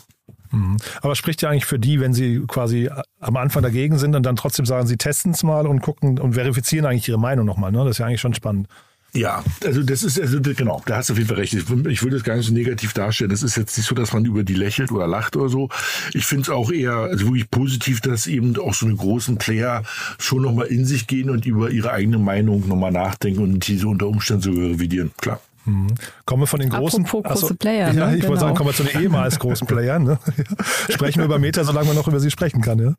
Mhm. 0.51 0.77
Aber 1.01 1.15
spricht 1.15 1.41
ja 1.41 1.49
eigentlich 1.49 1.65
für 1.65 1.79
die, 1.79 1.99
wenn 1.99 2.13
sie 2.13 2.43
quasi 2.47 2.87
am 3.19 3.35
Anfang 3.37 3.63
dagegen 3.63 3.97
sind 3.97 4.15
und 4.15 4.23
dann 4.23 4.35
trotzdem 4.35 4.67
sagen, 4.67 4.85
sie 4.85 4.97
testen 4.97 5.31
es 5.31 5.41
mal 5.41 5.65
und 5.65 5.81
gucken 5.81 6.19
und 6.19 6.33
verifizieren 6.33 6.85
eigentlich 6.85 7.09
ihre 7.09 7.19
Meinung 7.19 7.47
nochmal. 7.47 7.71
Ne? 7.71 7.79
Das 7.79 7.91
ist 7.91 7.97
ja 7.97 8.05
eigentlich 8.05 8.21
schon 8.21 8.35
spannend. 8.35 8.67
Ja, 9.13 9.43
also 9.63 9.81
das 9.83 10.03
ist, 10.03 10.19
also 10.19 10.39
genau, 10.41 10.83
da 10.85 10.97
hast 10.97 11.09
du 11.09 11.13
auf 11.13 11.17
jeden 11.17 11.29
Fall 11.29 11.37
recht. 11.37 11.53
Ich, 11.53 11.69
will 12.03 12.11
das 12.11 12.23
gar 12.23 12.35
nicht 12.35 12.45
so 12.45 12.53
negativ 12.53 12.93
darstellen. 12.93 13.31
Das 13.31 13.41
ist 13.41 13.55
jetzt 13.55 13.77
nicht 13.77 13.87
so, 13.87 13.95
dass 13.95 14.13
man 14.13 14.25
über 14.25 14.43
die 14.43 14.53
lächelt 14.53 14.91
oder 14.91 15.07
lacht 15.07 15.35
oder 15.35 15.49
so. 15.49 15.69
Ich 16.13 16.25
finde 16.25 16.43
es 16.43 16.49
auch 16.49 16.71
eher 16.71 16.93
also 16.93 17.25
wirklich 17.25 17.49
positiv, 17.49 18.01
dass 18.01 18.27
eben 18.27 18.57
auch 18.59 18.73
so 18.73 18.85
eine 18.85 18.95
großen 18.95 19.37
Player 19.37 19.83
schon 20.19 20.43
nochmal 20.43 20.67
in 20.67 20.85
sich 20.85 21.07
gehen 21.07 21.29
und 21.29 21.45
über 21.45 21.71
ihre 21.71 21.91
eigene 21.91 22.19
Meinung 22.19 22.67
nochmal 22.67 22.91
nachdenken 22.91 23.41
und 23.41 23.67
diese 23.67 23.87
unter 23.87 24.07
Umständen 24.07 24.43
sogar 24.43 24.65
revidieren. 24.65 25.11
Klar. 25.19 25.39
Mhm. 25.67 25.87
Kommen 26.25 26.43
wir 26.43 26.47
von 26.47 26.59
den 26.59 26.69
großen 26.69 27.03
Apropos 27.03 27.31
große 27.31 27.45
also, 27.45 27.55
Player. 27.55 27.93
Ja, 27.93 28.07
ne? 28.07 28.15
ich 28.15 28.21
genau. 28.21 28.29
wollte 28.29 28.41
sagen, 28.41 28.55
kommen 28.55 28.69
wir 28.69 28.73
zu 28.73 28.83
den 28.83 29.01
ehemals 29.01 29.37
großen 29.37 29.67
Playern. 29.67 30.03
Ne? 30.03 30.19
Sprechen 30.89 31.19
wir 31.19 31.25
über 31.25 31.39
Meta, 31.39 31.63
solange 31.63 31.87
man 31.87 31.95
noch 31.95 32.07
über 32.07 32.19
sie 32.19 32.31
sprechen 32.31 32.61
kann. 32.61 32.79
Ja? 32.79 32.93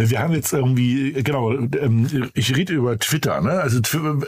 Wir 0.00 0.20
haben 0.20 0.32
jetzt 0.32 0.52
irgendwie, 0.52 1.12
genau, 1.24 1.50
ähm, 1.52 2.30
ich 2.32 2.54
rede 2.54 2.72
über 2.72 2.96
Twitter, 3.00 3.40
ne? 3.40 3.50
Also 3.50 3.80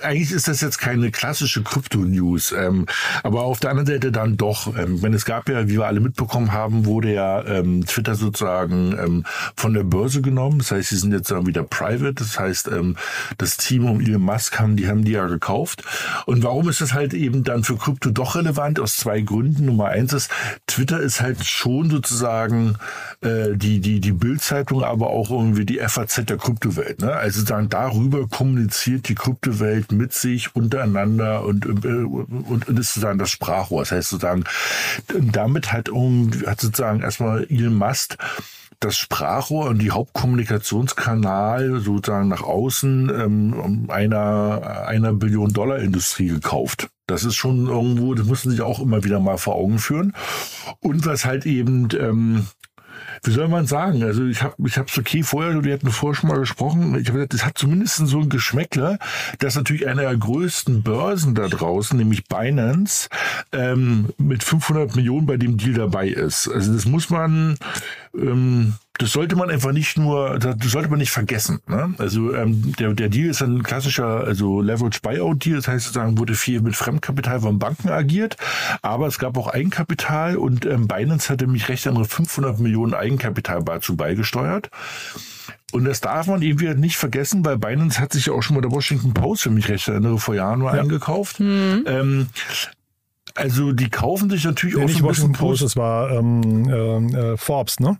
eigentlich 0.02 0.32
ist 0.32 0.48
das 0.48 0.60
jetzt 0.60 0.78
keine 0.78 1.12
klassische 1.12 1.62
Krypto-News, 1.62 2.52
ähm, 2.58 2.86
aber 3.22 3.44
auf 3.44 3.60
der 3.60 3.70
anderen 3.70 3.86
Seite 3.86 4.10
dann 4.10 4.36
doch. 4.36 4.76
Ähm, 4.76 5.00
wenn 5.00 5.14
es 5.14 5.24
gab 5.24 5.48
ja, 5.48 5.68
wie 5.68 5.74
wir 5.74 5.86
alle 5.86 6.00
mitbekommen 6.00 6.52
haben, 6.52 6.86
wurde 6.86 7.12
ja 7.12 7.40
Twitter 7.86 8.14
sozusagen 8.14 9.24
von 9.56 9.74
der 9.74 9.84
Börse 9.84 10.22
genommen. 10.22 10.58
Das 10.58 10.70
heißt, 10.72 10.88
sie 10.88 10.96
sind 10.96 11.12
jetzt 11.12 11.30
dann 11.30 11.46
wieder 11.46 11.62
private. 11.62 12.14
Das 12.14 12.38
heißt, 12.38 12.70
das 13.38 13.56
Team 13.56 13.86
um 13.86 14.00
Elon 14.00 14.22
Musk 14.22 14.58
haben 14.58 14.76
die 14.76 14.88
haben 14.88 15.04
die 15.04 15.12
ja 15.12 15.26
gekauft. 15.26 15.84
Und 16.26 16.42
warum 16.42 16.68
ist 16.68 16.80
das 16.80 16.94
halt 16.94 17.14
eben 17.14 17.44
dann 17.44 17.64
für 17.64 17.76
Krypto 17.76 18.10
doch 18.10 18.36
relevant? 18.36 18.80
Aus 18.80 18.96
zwei 18.96 19.20
Gründen. 19.20 19.66
Nummer 19.66 19.86
eins 19.86 20.12
ist, 20.12 20.30
Twitter 20.66 21.00
ist 21.00 21.20
halt 21.20 21.44
schon 21.44 21.90
sozusagen 21.90 22.76
äh, 23.20 23.54
die 23.54 23.80
die 23.80 24.00
die 24.00 24.12
Bildzeitung, 24.12 24.79
aber 24.84 25.10
auch 25.10 25.30
irgendwie 25.30 25.64
die 25.64 25.78
FAZ 25.78 26.26
der 26.26 26.36
Kryptowelt. 26.36 27.00
Ne? 27.00 27.12
Also 27.12 27.44
dann 27.44 27.68
darüber 27.68 28.26
kommuniziert 28.28 29.08
die 29.08 29.14
Kryptowelt 29.14 29.92
mit 29.92 30.12
sich 30.12 30.54
untereinander 30.54 31.44
und, 31.44 31.66
äh, 31.66 31.88
und, 31.88 32.68
und 32.68 32.78
ist 32.78 32.94
sozusagen 32.94 33.18
das 33.18 33.30
Sprachrohr. 33.30 33.82
Das 33.82 33.92
heißt 33.92 34.10
sozusagen, 34.10 34.44
damit 35.32 35.72
hat, 35.72 35.90
hat 36.46 36.60
sozusagen 36.60 37.00
erstmal 37.00 37.46
Elon 37.48 37.74
Musk 37.74 38.16
das 38.80 38.96
Sprachrohr 38.96 39.68
und 39.68 39.78
die 39.78 39.90
Hauptkommunikationskanal 39.90 41.80
sozusagen 41.80 42.28
nach 42.28 42.42
außen 42.42 43.10
ähm, 43.10 43.86
einer, 43.88 44.86
einer 44.86 45.12
Billion 45.12 45.52
Dollar 45.52 45.80
Industrie 45.80 46.28
gekauft. 46.28 46.88
Das 47.06 47.24
ist 47.24 47.34
schon 47.34 47.66
irgendwo, 47.66 48.14
das 48.14 48.26
müssen 48.26 48.50
sich 48.50 48.62
auch 48.62 48.80
immer 48.80 49.04
wieder 49.04 49.20
mal 49.20 49.36
vor 49.36 49.56
Augen 49.56 49.78
führen. 49.78 50.14
Und 50.78 51.04
was 51.04 51.26
halt 51.26 51.44
eben 51.44 51.88
ähm, 51.98 52.46
wie 53.22 53.30
soll 53.30 53.48
man 53.48 53.66
sagen? 53.66 54.02
Also 54.02 54.24
ich 54.24 54.42
habe 54.42 54.54
ich 54.66 54.78
hab's 54.78 54.96
okay 54.98 55.22
vorher, 55.22 55.62
wir 55.64 55.72
hatten 55.72 55.90
vorher 55.90 56.14
schon 56.14 56.30
mal 56.30 56.38
gesprochen, 56.38 56.98
ich 57.00 57.08
habe 57.08 57.18
gesagt, 57.18 57.34
es 57.34 57.44
hat 57.44 57.58
zumindest 57.58 57.96
so 57.96 58.20
ein 58.20 58.28
Geschmäckler, 58.28 58.98
dass 59.38 59.56
natürlich 59.56 59.86
einer 59.86 60.02
der 60.02 60.16
größten 60.16 60.82
Börsen 60.82 61.34
da 61.34 61.48
draußen, 61.48 61.96
nämlich 61.98 62.24
Binance, 62.26 63.08
ähm, 63.52 64.10
mit 64.18 64.42
500 64.42 64.96
Millionen 64.96 65.26
bei 65.26 65.36
dem 65.36 65.56
Deal 65.56 65.74
dabei 65.74 66.08
ist. 66.08 66.48
Also 66.48 66.72
das 66.72 66.86
muss 66.86 67.10
man 67.10 67.56
ähm, 68.16 68.74
das 68.98 69.12
sollte 69.12 69.34
man 69.34 69.48
einfach 69.48 69.72
nicht 69.72 69.96
nur, 69.96 70.38
das 70.38 70.56
sollte 70.70 70.90
man 70.90 70.98
nicht 70.98 71.10
vergessen. 71.10 71.60
Ne? 71.66 71.94
Also 71.96 72.34
ähm, 72.34 72.74
der, 72.78 72.92
der 72.92 73.08
Deal 73.08 73.30
ist 73.30 73.40
ein 73.40 73.62
klassischer 73.62 74.24
also 74.24 74.60
Leverage 74.60 75.00
Buyout 75.00 75.44
Deal, 75.44 75.56
das 75.56 75.68
heißt 75.68 75.86
sozusagen 75.86 76.18
wurde 76.18 76.34
viel 76.34 76.60
mit 76.60 76.76
Fremdkapital 76.76 77.40
von 77.40 77.58
Banken 77.58 77.88
agiert, 77.88 78.36
aber 78.82 79.06
es 79.06 79.18
gab 79.18 79.38
auch 79.38 79.48
Eigenkapital 79.48 80.36
und 80.36 80.66
ähm, 80.66 80.86
Binance 80.86 81.30
hatte 81.30 81.46
mich 81.46 81.68
recht 81.70 81.86
andere 81.86 82.04
500 82.04 82.60
Millionen 82.60 82.92
Eigenkapital 82.92 83.64
dazu 83.64 83.96
beigesteuert. 83.96 84.70
Und 85.72 85.84
das 85.84 86.00
darf 86.00 86.26
man 86.26 86.42
irgendwie 86.42 86.74
nicht 86.74 86.96
vergessen, 86.96 87.44
weil 87.44 87.56
Binance 87.56 88.00
hat 88.00 88.12
sich 88.12 88.26
ja 88.26 88.32
auch 88.32 88.42
schon 88.42 88.56
mal 88.56 88.60
der 88.60 88.72
Washington 88.72 89.14
Post, 89.14 89.44
für 89.44 89.50
mich 89.50 89.68
recht 89.68 89.86
erinnere, 89.88 90.18
vor 90.18 90.34
Jahren 90.34 90.60
mal 90.60 90.74
ja. 90.74 90.82
eingekauft. 90.82 91.40
Mhm. 91.40 91.84
Ähm, 91.86 92.26
also 93.34 93.72
die 93.72 93.90
kaufen 93.90 94.30
sich 94.30 94.44
natürlich 94.44 94.76
nee, 94.76 94.82
auch 94.82 94.86
nicht 94.86 94.98
so 94.98 95.04
ein 95.04 95.08
Washington 95.08 95.32
Post, 95.32 95.62
es 95.62 95.76
war 95.76 96.10
ähm, 96.10 96.68
äh, 96.68 97.36
Forbes, 97.36 97.80
ne? 97.80 97.98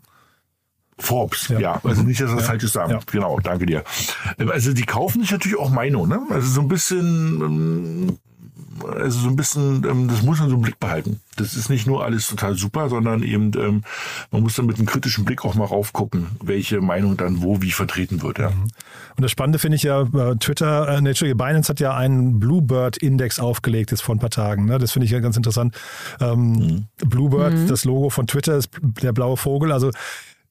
Forbes, 0.99 1.49
ja. 1.49 1.59
ja. 1.59 1.81
Also 1.83 2.03
nicht, 2.03 2.21
dass 2.21 2.31
das 2.31 2.41
ja. 2.41 2.47
falsches 2.47 2.73
sagen. 2.73 2.93
Ja. 2.93 3.01
Genau, 3.11 3.39
danke 3.41 3.67
dir. 3.67 3.85
Also 4.39 4.73
die 4.73 4.85
kaufen 4.85 5.23
sich 5.23 5.31
natürlich 5.31 5.59
auch 5.59 5.71
Meinung, 5.71 6.09
ne? 6.09 6.21
Also 6.31 6.49
so 6.49 6.61
ein 6.61 6.69
bisschen, 6.69 7.41
ähm, 7.41 8.19
also 8.85 9.21
so 9.21 9.29
ein 9.29 9.37
bisschen, 9.37 9.85
ähm, 9.89 10.09
das 10.09 10.23
muss 10.23 10.41
man 10.41 10.49
so 10.49 10.57
im 10.57 10.63
Blick 10.63 10.79
behalten. 10.81 11.21
Das 11.37 11.55
ist 11.55 11.71
nicht 11.71 11.87
nur 11.87 12.05
alles 12.05 12.29
total 12.29 12.57
super, 12.57 12.89
sondern 12.89 13.23
eben, 13.23 13.53
ähm, 13.57 13.83
man 14.31 14.43
muss 14.43 14.55
dann 14.57 14.67
mit 14.67 14.77
einem 14.77 14.87
kritischen 14.87 15.25
Blick 15.25 15.45
auch 15.45 15.55
mal 15.55 15.65
raufgucken, 15.65 16.27
welche 16.43 16.81
Meinung 16.81 17.17
dann 17.17 17.43
wo 17.43 17.63
wie 17.63 17.71
vertreten 17.71 18.23
wird. 18.23 18.39
Ja. 18.39 18.51
Mhm. 18.51 18.69
Und 19.17 19.23
das 19.23 19.31
Spannende 19.31 19.59
finde 19.59 19.77
ich 19.77 19.83
ja, 19.83 20.03
äh, 20.03 20.37
Twitter, 20.37 20.89
äh, 20.89 21.01
nee, 21.01 21.13
Binance 21.13 21.69
hat 21.69 21.81
ja 21.81 21.95
einen 21.95 22.41
Bluebird-Index 22.41 23.39
aufgelegt 23.39 23.91
jetzt 23.91 24.03
vor 24.03 24.15
ein 24.15 24.19
paar 24.19 24.31
Tagen. 24.31 24.65
Ne? 24.65 24.79
Das 24.79 24.93
finde 24.93 25.07
ich 25.07 25.13
ja 25.13 25.21
ganz 25.21 25.37
interessant. 25.37 25.77
Ähm, 26.21 26.53
mhm. 26.53 26.87
Bluebird, 27.09 27.55
mhm. 27.55 27.67
das 27.67 27.85
Logo 27.85 28.11
von 28.11 28.27
Twitter 28.27 28.57
ist 28.57 28.71
der 28.81 29.13
blaue 29.13 29.37
Vogel. 29.37 29.73
Also 29.73 29.91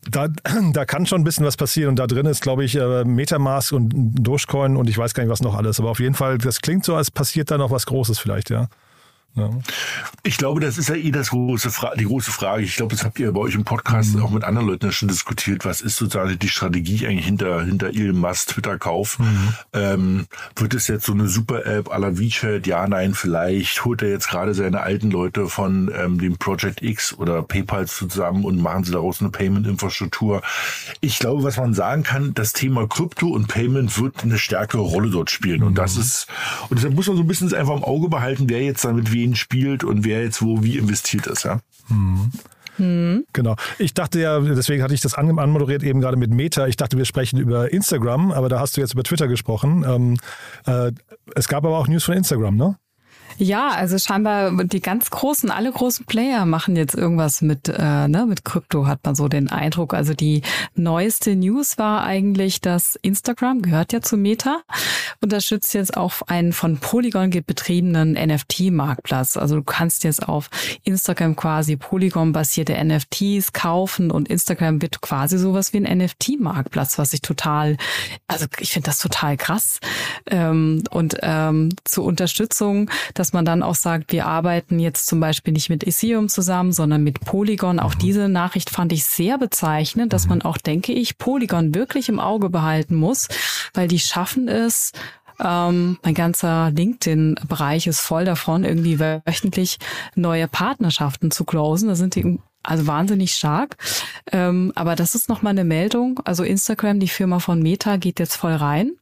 da, 0.09 0.27
da 0.73 0.85
kann 0.85 1.05
schon 1.05 1.21
ein 1.21 1.23
bisschen 1.23 1.45
was 1.45 1.57
passieren 1.57 1.89
und 1.89 1.95
da 1.97 2.07
drin 2.07 2.25
ist, 2.25 2.41
glaube 2.41 2.63
ich, 2.63 2.75
äh, 2.75 3.03
Metamask 3.03 3.71
und 3.73 3.91
Dogecoin 3.93 4.77
und 4.77 4.89
ich 4.89 4.97
weiß 4.97 5.13
gar 5.13 5.23
nicht, 5.23 5.31
was 5.31 5.41
noch 5.41 5.55
alles. 5.55 5.79
Aber 5.79 5.89
auf 5.89 5.99
jeden 5.99 6.15
Fall, 6.15 6.37
das 6.37 6.61
klingt 6.61 6.85
so, 6.85 6.95
als 6.95 7.11
passiert 7.11 7.51
da 7.51 7.57
noch 7.57 7.71
was 7.71 7.85
Großes 7.85 8.19
vielleicht, 8.19 8.49
ja. 8.49 8.67
Ja. 9.35 9.49
Ich 10.23 10.37
glaube, 10.37 10.59
das 10.59 10.77
ist 10.77 10.89
ja 10.89 10.95
eh 10.95 11.11
das 11.11 11.29
große 11.29 11.69
Fra 11.71 11.95
die 11.95 12.05
große 12.05 12.31
Frage. 12.31 12.63
Ich 12.63 12.75
glaube, 12.75 12.95
das 12.95 13.05
habt 13.05 13.19
ihr 13.19 13.31
bei 13.31 13.39
euch 13.39 13.55
im 13.55 13.63
Podcast 13.63 14.15
mhm. 14.15 14.23
auch 14.23 14.31
mit 14.31 14.43
anderen 14.43 14.67
Leuten 14.67 14.91
schon 14.91 15.07
diskutiert. 15.07 15.65
Was 15.65 15.81
ist 15.81 15.97
sozusagen 15.97 16.37
die 16.37 16.49
Strategie 16.49 17.07
eigentlich 17.07 17.25
hinter, 17.25 17.63
hinter 17.63 17.89
Elon 17.89 18.17
Musk 18.17 18.49
Twitter-Kauf? 18.49 19.19
Mhm. 19.19 19.53
Ähm, 19.73 20.27
wird 20.55 20.73
es 20.73 20.87
jetzt 20.87 21.05
so 21.05 21.13
eine 21.13 21.27
Super-App 21.27 21.89
à 21.91 21.99
la 21.99 22.17
WeChat? 22.17 22.67
Ja, 22.67 22.87
nein, 22.87 23.13
vielleicht. 23.13 23.85
Holt 23.85 24.01
er 24.01 24.09
jetzt 24.09 24.29
gerade 24.29 24.53
seine 24.53 24.81
alten 24.81 25.11
Leute 25.11 25.47
von 25.47 25.91
ähm, 25.95 26.19
dem 26.19 26.37
Project 26.37 26.81
X 26.81 27.13
oder 27.17 27.41
PayPal 27.43 27.87
zusammen 27.87 28.43
und 28.43 28.61
machen 28.61 28.83
sie 28.83 28.91
daraus 28.91 29.21
eine 29.21 29.29
Payment-Infrastruktur? 29.29 30.41
Ich 31.01 31.19
glaube, 31.19 31.43
was 31.43 31.57
man 31.57 31.73
sagen 31.73 32.03
kann, 32.03 32.33
das 32.33 32.53
Thema 32.53 32.87
Krypto 32.87 33.27
und 33.27 33.47
Payment 33.47 33.99
wird 33.99 34.23
eine 34.23 34.37
stärkere 34.37 34.81
Rolle 34.81 35.09
dort 35.09 35.29
spielen. 35.29 35.61
Mhm. 35.61 35.67
Und 35.67 35.77
das 35.77 35.97
ist, 35.97 36.27
und 36.69 36.77
deshalb 36.77 36.95
muss 36.95 37.07
man 37.07 37.15
so 37.15 37.23
ein 37.23 37.27
bisschen 37.27 37.53
einfach 37.53 37.75
im 37.75 37.83
Auge 37.83 38.09
behalten, 38.09 38.49
wer 38.49 38.61
jetzt 38.61 38.83
damit 38.83 39.11
wen 39.19 39.35
spielt 39.35 39.83
und 39.83 40.05
wer 40.05 40.23
jetzt 40.23 40.41
wo 40.41 40.63
wie 40.63 40.77
investiert 40.77 41.27
ist. 41.27 41.43
Ja. 41.43 41.59
Hm. 41.87 42.31
Mhm. 42.77 43.25
Genau. 43.33 43.55
Ich 43.77 43.93
dachte 43.93 44.19
ja, 44.21 44.39
deswegen 44.39 44.81
hatte 44.81 44.93
ich 44.93 45.01
das 45.01 45.13
anmoderiert 45.15 45.83
eben 45.83 45.99
gerade 45.99 46.15
mit 46.15 46.31
Meta. 46.31 46.67
Ich 46.67 46.77
dachte, 46.77 46.97
wir 46.97 47.03
sprechen 47.05 47.37
über 47.37 47.73
Instagram, 47.73 48.31
aber 48.31 48.47
da 48.47 48.59
hast 48.59 48.77
du 48.77 48.81
jetzt 48.81 48.93
über 48.93 49.03
Twitter 49.03 49.27
gesprochen. 49.27 49.83
Ähm, 49.85 50.17
äh, 50.65 50.91
es 51.35 51.49
gab 51.49 51.65
aber 51.65 51.77
auch 51.77 51.87
News 51.87 52.05
von 52.05 52.15
Instagram, 52.15 52.55
ne? 52.55 52.77
Ja, 53.41 53.69
also 53.69 53.97
scheinbar 53.97 54.51
die 54.65 54.81
ganz 54.81 55.09
großen, 55.11 55.49
alle 55.49 55.71
großen 55.71 56.05
Player 56.05 56.45
machen 56.45 56.75
jetzt 56.75 56.93
irgendwas 56.93 57.41
mit, 57.41 57.69
äh, 57.69 58.07
ne, 58.09 58.25
mit 58.27 58.43
Krypto, 58.43 58.85
hat 58.85 58.99
man 59.05 59.15
so 59.15 59.29
den 59.29 59.49
Eindruck. 59.49 59.93
Also 59.93 60.13
die 60.13 60.41
neueste 60.75 61.37
News 61.37 61.77
war 61.77 62.03
eigentlich, 62.03 62.59
dass 62.59 62.97
Instagram 63.01 63.61
gehört 63.61 63.93
ja 63.93 64.01
zu 64.01 64.17
Meta, 64.17 64.59
unterstützt 65.21 65.73
jetzt 65.73 65.95
auch 65.95 66.21
einen 66.27 66.51
von 66.51 66.79
Polygon 66.79 67.29
betriebenen 67.29 68.15
NFT-Marktplatz. 68.15 69.37
Also 69.37 69.55
du 69.55 69.63
kannst 69.63 70.03
jetzt 70.03 70.27
auf 70.27 70.49
Instagram 70.83 71.37
quasi 71.37 71.77
Polygon-basierte 71.77 72.75
NFTs 72.83 73.53
kaufen 73.53 74.11
und 74.11 74.27
Instagram 74.27 74.81
wird 74.81 74.99
quasi 74.99 75.37
sowas 75.37 75.71
wie 75.71 75.77
ein 75.77 75.97
NFT-Marktplatz, 75.97 76.97
was 76.97 77.13
ich 77.13 77.21
total, 77.21 77.77
also 78.27 78.47
ich 78.59 78.73
finde 78.73 78.87
das 78.87 78.99
total 78.99 79.37
krass. 79.37 79.79
Ähm, 80.25 80.83
und 80.89 81.15
ähm, 81.21 81.69
zur 81.85 82.03
Unterstützung, 82.03 82.91
dass 83.13 83.28
dass 83.29 83.33
man 83.33 83.45
dann 83.45 83.61
auch 83.61 83.75
sagt, 83.75 84.11
wir 84.11 84.25
arbeiten 84.25 84.79
jetzt 84.79 85.05
zum 85.05 85.19
Beispiel 85.19 85.53
nicht 85.53 85.69
mit 85.69 85.85
Ethereum 85.85 86.29
zusammen, 86.29 86.71
sondern 86.71 87.03
mit 87.03 87.19
Polygon. 87.19 87.79
Auch 87.79 87.93
mhm. 87.93 87.99
diese 87.99 88.27
Nachricht 88.27 88.71
fand 88.71 88.91
ich 88.91 89.03
sehr 89.03 89.37
bezeichnend, 89.37 90.13
dass 90.13 90.23
mhm. 90.23 90.29
man 90.29 90.41
auch, 90.41 90.57
denke 90.57 90.93
ich, 90.93 91.19
Polygon 91.19 91.75
wirklich 91.75 92.09
im 92.09 92.19
Auge 92.19 92.49
behalten 92.49 92.95
muss, 92.95 93.27
weil 93.75 93.87
die 93.87 93.99
schaffen 93.99 94.47
es, 94.47 94.93
ähm, 95.39 95.99
mein 96.01 96.15
ganzer 96.15 96.71
LinkedIn-Bereich 96.71 97.85
ist 97.85 98.01
voll 98.01 98.25
davon, 98.25 98.63
irgendwie 98.63 98.99
wöchentlich 98.99 99.77
neue 100.15 100.47
Partnerschaften 100.47 101.29
zu 101.29 101.45
closen. 101.45 101.87
Da 101.87 101.93
sind 101.93 102.15
die 102.15 102.39
also 102.63 102.87
wahnsinnig 102.87 103.35
stark. 103.35 103.77
Ähm, 104.31 104.71
aber 104.73 104.95
das 104.95 105.13
ist 105.13 105.29
nochmal 105.29 105.51
eine 105.51 105.65
Meldung. 105.65 106.19
Also 106.25 106.43
Instagram, 106.43 106.99
die 106.99 107.07
Firma 107.07 107.37
von 107.37 107.61
Meta, 107.61 107.97
geht 107.97 108.19
jetzt 108.19 108.37
voll 108.37 108.53
rein. 108.53 108.93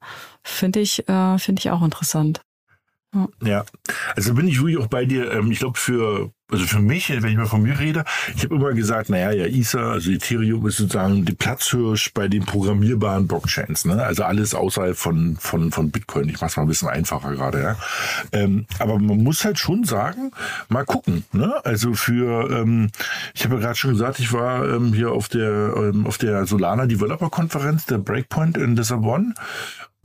Finde 0.44 0.82
ich, 0.82 1.08
äh, 1.08 1.38
finde 1.38 1.62
ich 1.62 1.72
auch 1.72 1.82
interessant. 1.82 2.42
Ja, 3.42 3.66
also 4.16 4.34
bin 4.34 4.48
ich 4.48 4.60
wirklich 4.60 4.78
auch 4.78 4.88
bei 4.88 5.06
dir. 5.06 5.32
Ähm, 5.32 5.50
ich 5.50 5.60
glaube, 5.60 5.80
für, 5.80 6.32
also 6.52 6.66
für 6.66 6.80
mich, 6.80 7.10
wenn 7.10 7.32
ich 7.32 7.38
mal 7.38 7.46
von 7.46 7.62
mir 7.64 7.80
rede, 7.80 8.04
ich 8.36 8.44
habe 8.44 8.56
immer 8.56 8.74
gesagt, 8.74 9.10
naja, 9.10 9.32
ja, 9.32 9.46
ISA, 9.46 9.92
also 9.92 10.12
Ethereum 10.12 10.68
ist 10.68 10.78
sozusagen 10.78 11.24
die 11.24 11.34
Platzhirsch 11.34 12.14
bei 12.14 12.28
den 12.28 12.46
programmierbaren 12.46 13.28
Blockchains. 13.28 13.86
Ne? 13.86 14.04
Also 14.04 14.24
alles 14.24 14.54
außerhalb 14.54 14.98
von, 14.98 15.38
von, 15.40 15.72
von 15.72 15.90
Bitcoin. 15.90 16.28
Ich 16.30 16.36
mache 16.36 16.48
es 16.48 16.58
mal 16.58 16.64
ein 16.64 16.68
bisschen 16.68 16.90
einfacher 16.90 17.32
gerade. 17.32 17.62
Ja? 17.62 17.78
Ähm, 18.34 18.66
aber 18.80 19.00
man 19.00 19.24
muss 19.24 19.46
halt 19.46 19.58
schon 19.58 19.86
sagen, 19.86 20.32
mal 20.68 20.86
gucken. 20.86 21.24
Ne? 21.32 21.54
Also 21.64 21.94
für, 21.94 22.52
ähm, 22.52 22.90
ich 23.34 23.46
habe 23.46 23.56
ja 23.56 23.62
gerade 23.62 23.76
schon 23.76 23.92
gesagt, 23.92 24.20
ich 24.20 24.34
war 24.34 24.68
ähm, 24.68 24.94
hier 24.94 25.12
auf 25.12 25.30
der, 25.30 25.74
ähm, 25.78 26.06
auf 26.06 26.18
der 26.18 26.46
Solana 26.46 26.86
Developer 26.86 27.30
Konferenz, 27.30 27.86
der 27.86 28.00
Breakpoint 28.00 28.58
in 28.58 28.76
Lissabon 28.76 29.34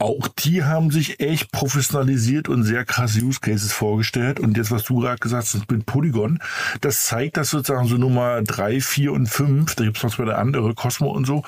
auch 0.03 0.27
die 0.27 0.65
haben 0.65 0.91
sich 0.91 1.21
echt 1.21 1.53
professionalisiert 1.53 2.49
und 2.49 2.65
sehr 2.65 2.85
krasse 2.85 3.23
Use 3.23 3.41
Cases 3.41 3.73
vorgestellt. 3.73 4.41
Und 4.41 4.57
jetzt, 4.57 4.71
was 4.71 4.85
du 4.85 5.01
gerade 5.01 5.19
gesagt 5.19 5.45
hast 5.45 5.71
mit 5.71 5.87
Polygon, 5.87 6.41
das 6.81 7.05
zeigt, 7.05 7.37
dass 7.37 7.51
sozusagen 7.51 7.87
so 7.87 7.97
Nummer 7.97 8.43
drei, 8.43 8.81
vier 8.81 9.13
und 9.13 9.29
fünf, 9.29 9.77
da 9.77 9.85
gibt 9.85 9.99
es 9.99 10.03
noch 10.03 10.15
zwei 10.15 10.25
andere, 10.35 10.75
Cosmo 10.75 11.11
und 11.11 11.27
so, 11.27 11.45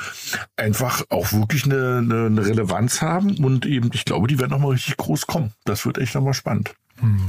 einfach 0.56 1.02
auch 1.10 1.32
wirklich 1.32 1.64
eine, 1.64 1.98
eine, 1.98 2.26
eine 2.26 2.46
Relevanz 2.46 3.02
haben. 3.02 3.44
Und 3.44 3.66
eben, 3.66 3.90
ich 3.92 4.04
glaube, 4.04 4.28
die 4.28 4.38
werden 4.38 4.50
nochmal 4.50 4.72
richtig 4.72 4.96
groß 4.96 5.26
kommen. 5.26 5.52
Das 5.64 5.84
wird 5.84 5.98
echt 5.98 6.14
nochmal 6.14 6.34
spannend. 6.34 6.74
Hm. 7.00 7.26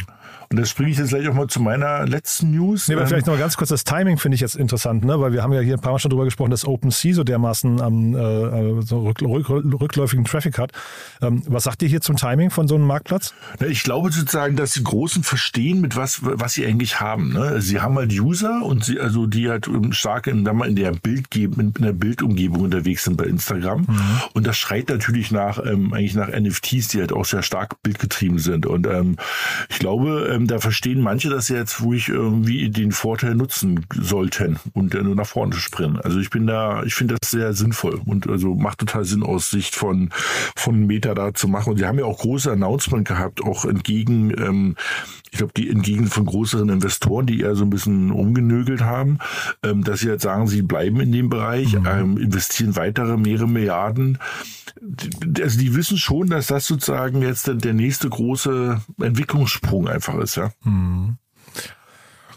Und 0.49 0.59
das 0.59 0.69
springe 0.69 0.91
ich 0.91 0.97
jetzt 0.97 1.09
gleich 1.09 1.27
auch 1.27 1.33
mal 1.33 1.47
zu 1.47 1.61
meiner 1.61 2.05
letzten 2.05 2.51
News. 2.51 2.87
Nee, 2.87 2.95
aber 2.95 3.03
ähm, 3.03 3.07
vielleicht 3.07 3.27
noch 3.27 3.37
ganz 3.37 3.57
kurz 3.57 3.69
das 3.69 3.83
Timing 3.83 4.17
finde 4.17 4.35
ich 4.35 4.41
jetzt 4.41 4.55
interessant, 4.55 5.03
ne? 5.03 5.19
weil 5.19 5.33
wir 5.33 5.43
haben 5.43 5.53
ja 5.53 5.61
hier 5.61 5.75
ein 5.75 5.81
paar 5.81 5.91
Mal 5.91 5.99
schon 5.99 6.09
drüber 6.09 6.25
gesprochen, 6.25 6.51
dass 6.51 6.65
OpenSea 6.65 7.13
so 7.13 7.23
dermaßen 7.23 7.79
ähm, 7.79 8.15
äh, 8.15 8.81
so 8.81 8.99
rück, 8.99 9.21
rück, 9.21 9.49
rückläufigen 9.49 10.25
Traffic 10.25 10.57
hat. 10.57 10.71
Ähm, 11.21 11.43
was 11.47 11.63
sagt 11.63 11.81
ihr 11.81 11.89
hier 11.89 12.01
zum 12.01 12.15
Timing 12.15 12.49
von 12.49 12.67
so 12.67 12.75
einem 12.75 12.85
Marktplatz? 12.85 13.33
Ich 13.67 13.83
glaube 13.83 14.11
sozusagen, 14.11 14.55
dass 14.55 14.73
die 14.73 14.83
Großen 14.83 15.23
verstehen, 15.23 15.81
mit 15.81 15.95
was, 15.95 16.19
was 16.21 16.53
sie 16.53 16.65
eigentlich 16.65 16.99
haben. 16.99 17.33
Ne? 17.33 17.61
Sie 17.61 17.81
haben 17.81 17.95
halt 17.97 18.11
User 18.13 18.61
und 18.63 18.83
sie, 18.83 18.99
also 18.99 19.25
die 19.25 19.49
halt 19.49 19.69
stark 19.91 20.27
in, 20.27 20.45
in 20.45 20.75
der 20.75 20.91
Bild 20.91 21.35
in 21.35 21.73
der 21.79 21.93
Bildumgebung 21.93 22.61
unterwegs 22.61 23.03
sind 23.03 23.17
bei 23.17 23.25
Instagram. 23.25 23.81
Mhm. 23.81 24.21
Und 24.33 24.47
das 24.47 24.57
schreit 24.57 24.89
natürlich 24.89 25.31
nach, 25.31 25.59
ähm, 25.65 25.93
eigentlich 25.93 26.15
nach 26.15 26.29
NFTs, 26.29 26.89
die 26.89 26.99
halt 26.99 27.11
auch 27.11 27.25
sehr 27.25 27.43
stark 27.43 27.81
bildgetrieben 27.83 28.39
sind. 28.39 28.65
Und 28.65 28.87
ähm, 28.87 29.17
ich 29.69 29.79
glaube, 29.79 30.29
ähm, 30.35 30.47
da 30.47 30.59
verstehen 30.59 31.01
manche 31.01 31.29
das 31.29 31.49
jetzt, 31.49 31.81
wo 31.81 31.93
ich 31.93 32.09
irgendwie 32.09 32.69
den 32.69 32.91
Vorteil 32.91 33.35
nutzen 33.35 33.85
sollten 33.93 34.59
und 34.73 34.93
dann 34.93 35.15
nach 35.15 35.27
vorne 35.27 35.55
springen. 35.55 35.99
Also 36.01 36.19
ich 36.19 36.29
bin 36.29 36.45
da, 36.47 36.83
ich 36.83 36.93
finde 36.93 37.15
das 37.19 37.31
sehr 37.31 37.53
sinnvoll 37.53 38.01
und 38.05 38.27
also 38.29 38.55
macht 38.55 38.79
total 38.79 39.05
Sinn 39.05 39.23
aus 39.23 39.49
Sicht 39.49 39.75
von, 39.75 40.09
von 40.55 40.85
Meta 40.85 41.13
da 41.13 41.33
zu 41.33 41.47
machen. 41.47 41.71
Und 41.71 41.77
sie 41.77 41.85
haben 41.85 41.99
ja 41.99 42.05
auch 42.05 42.19
große 42.19 42.51
Announcement 42.51 43.07
gehabt, 43.07 43.41
auch 43.43 43.65
entgegen, 43.65 44.31
ähm, 44.37 44.75
ich 45.35 45.39
glaube, 45.39 45.53
die 45.57 45.69
entgegen 45.69 46.07
von 46.07 46.25
größeren 46.25 46.69
Investoren, 46.69 47.25
die 47.25 47.41
eher 47.41 47.55
so 47.55 47.65
ein 47.65 47.69
bisschen 47.69 48.11
umgenögelt 48.11 48.79
haben, 48.79 49.19
ähm, 49.63 49.83
dass 49.83 49.99
sie 49.99 50.07
jetzt 50.07 50.23
sagen, 50.23 50.47
sie 50.47 50.61
bleiben 50.61 51.01
in 51.01 51.11
dem 51.11 51.29
Bereich, 51.29 51.77
mhm. 51.77 51.85
ähm, 51.85 52.17
investieren 52.17 52.77
weitere 52.77 53.17
mehrere 53.17 53.49
Milliarden. 53.49 54.17
Also 55.41 55.59
die 55.59 55.75
wissen 55.75 55.97
schon, 55.97 56.29
dass 56.29 56.47
das 56.47 56.67
sozusagen 56.67 57.21
jetzt 57.21 57.51
der 57.53 57.73
nächste 57.73 58.07
große 58.07 58.81
Entwicklungssprung 59.01 59.89
einfach 59.89 60.15
ist, 60.19 60.37
ja. 60.37 60.51
Mhm. 60.63 61.17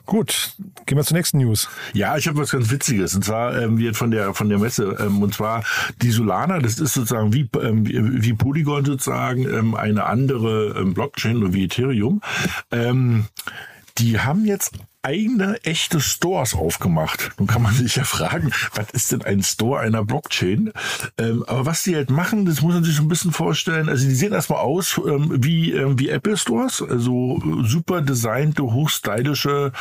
Gut, 0.09 0.55
gehen 0.87 0.97
wir 0.97 1.05
zur 1.05 1.19
nächsten 1.19 1.37
News. 1.37 1.69
Ja, 1.93 2.17
ich 2.17 2.27
habe 2.29 2.39
was 2.39 2.53
ganz 2.53 2.71
Witziges 2.71 3.15
und 3.15 3.27
zwar 3.27 3.55
ähm, 3.61 3.77
wird 3.77 3.95
von 3.95 4.11
der 4.11 4.33
von 4.33 4.49
der 4.49 4.59
Messe 4.59 4.97
ähm, 5.01 5.21
und 5.21 5.35
zwar 5.35 5.63
die 6.01 6.11
Solana. 6.11 6.61
Das 6.61 6.79
ist 6.79 6.95
sozusagen 6.95 7.35
wie 7.35 7.47
ähm, 7.61 7.87
wie 7.87 8.33
Polygon 8.33 8.87
sozusagen 8.87 9.45
ähm, 9.45 9.75
eine 9.75 10.07
andere 10.07 10.79
ähm, 10.79 10.95
Blockchain 10.95 11.37
oder 11.37 11.53
wie 11.53 11.65
Ethereum. 11.65 12.23
Ähm, 12.73 13.27
die 13.99 14.19
haben 14.19 14.47
jetzt 14.47 14.79
eigene 15.03 15.63
echte 15.63 16.01
Stores 16.01 16.55
aufgemacht. 16.55 17.31
Nun 17.39 17.47
kann 17.47 17.63
man 17.63 17.73
sich 17.73 17.97
ja 17.97 18.05
fragen, 18.05 18.51
was 18.75 18.91
ist 18.91 19.13
denn 19.13 19.23
ein 19.23 19.43
Store 19.43 19.81
einer 19.81 20.05
Blockchain? 20.05 20.73
Ähm, 21.19 21.45
aber 21.47 21.67
was 21.67 21.85
die 21.85 21.95
halt 21.95 22.11
machen, 22.11 22.47
das 22.47 22.63
muss 22.63 22.75
man 22.75 22.83
sich 22.83 22.97
so 22.97 23.03
ein 23.03 23.09
bisschen 23.09 23.33
vorstellen. 23.33 23.89
Also 23.89 24.07
die 24.07 24.15
sehen 24.15 24.33
erstmal 24.33 24.61
aus 24.61 25.01
ähm, 25.07 25.31
wie, 25.43 25.73
ähm, 25.73 25.99
wie 25.99 26.09
Apple 26.09 26.37
Stores, 26.37 26.83
also 26.83 27.41
super 27.63 28.03
designte, 28.03 28.63
hochstylische 28.65 29.73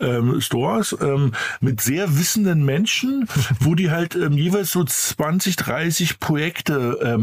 ähm, 0.00 0.40
Stores 0.40 0.96
ähm, 1.00 1.32
mit 1.60 1.80
sehr 1.80 2.18
wissenden 2.18 2.64
Menschen, 2.64 3.28
wo 3.60 3.76
die 3.76 3.92
halt 3.92 4.16
ähm, 4.16 4.32
jeweils 4.32 4.72
so 4.72 4.82
20, 4.82 5.56
30 5.56 6.18
Projekte 6.18 6.74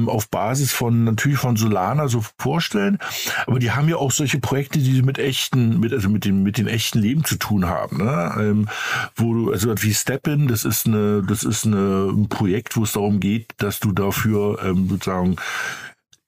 auf 0.08 0.30
Basis 0.30 0.72
von 0.72 1.04
natürlich 1.04 1.38
von 1.38 1.56
Solana 1.56 2.08
so 2.08 2.24
vorstellen. 2.38 2.98
Aber 3.46 3.60
die 3.60 3.72
haben 3.72 3.90
ja 3.90 3.98
auch 3.98 4.12
solche 4.12 4.40
Projekte, 4.40 4.80
die 4.80 5.02
mit 5.02 5.18
echten, 5.18 5.80
mit, 5.80 5.94
also 5.94 6.10
mit 6.10 6.26
dem, 6.26 6.44
mit 6.44 6.58
den 6.58 6.68
echten 6.68 7.00
Leben 7.00 7.24
zu 7.24 7.38
tun 7.42 7.68
haben. 7.68 7.98
Ne? 7.98 8.34
Ähm, 8.40 8.70
wo 9.16 9.34
du, 9.34 9.52
also 9.52 9.74
wie 9.82 9.94
Step-In, 9.94 10.48
das 10.48 10.64
ist 10.64 10.86
eine, 10.86 11.24
das 11.24 11.44
ist 11.44 11.66
eine, 11.66 12.10
ein 12.10 12.30
Projekt, 12.30 12.78
wo 12.78 12.84
es 12.84 12.94
darum 12.94 13.20
geht, 13.20 13.48
dass 13.58 13.80
du 13.80 13.92
dafür 13.92 14.60
ähm, 14.64 14.88
sozusagen 14.90 15.36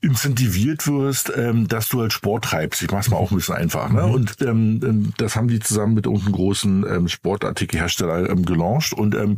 incentiviert 0.04 0.86
wirst, 0.86 1.32
ähm, 1.36 1.70
dass 1.70 1.88
du 1.88 2.02
halt 2.02 2.12
Sport 2.12 2.44
treibst. 2.44 2.82
Ich 2.82 2.92
mach's 2.92 3.10
mal 3.10 3.16
auch 3.16 3.32
ein 3.32 3.38
bisschen 3.38 3.56
einfach. 3.56 3.90
Ne? 3.90 4.04
Mhm. 4.04 4.12
Und 4.12 4.42
ähm, 4.42 4.82
ähm, 4.84 5.14
das 5.18 5.38
haben 5.38 5.48
die 5.48 5.62
zusammen 5.62 5.94
mit 5.94 6.06
irgendeinem 6.06 6.34
großen 6.34 6.86
ähm, 6.88 7.08
Sportartikelhersteller 7.08 8.30
ähm, 8.30 8.46
gelauncht. 8.46 8.92
Und 8.94 9.16
ähm, 9.16 9.38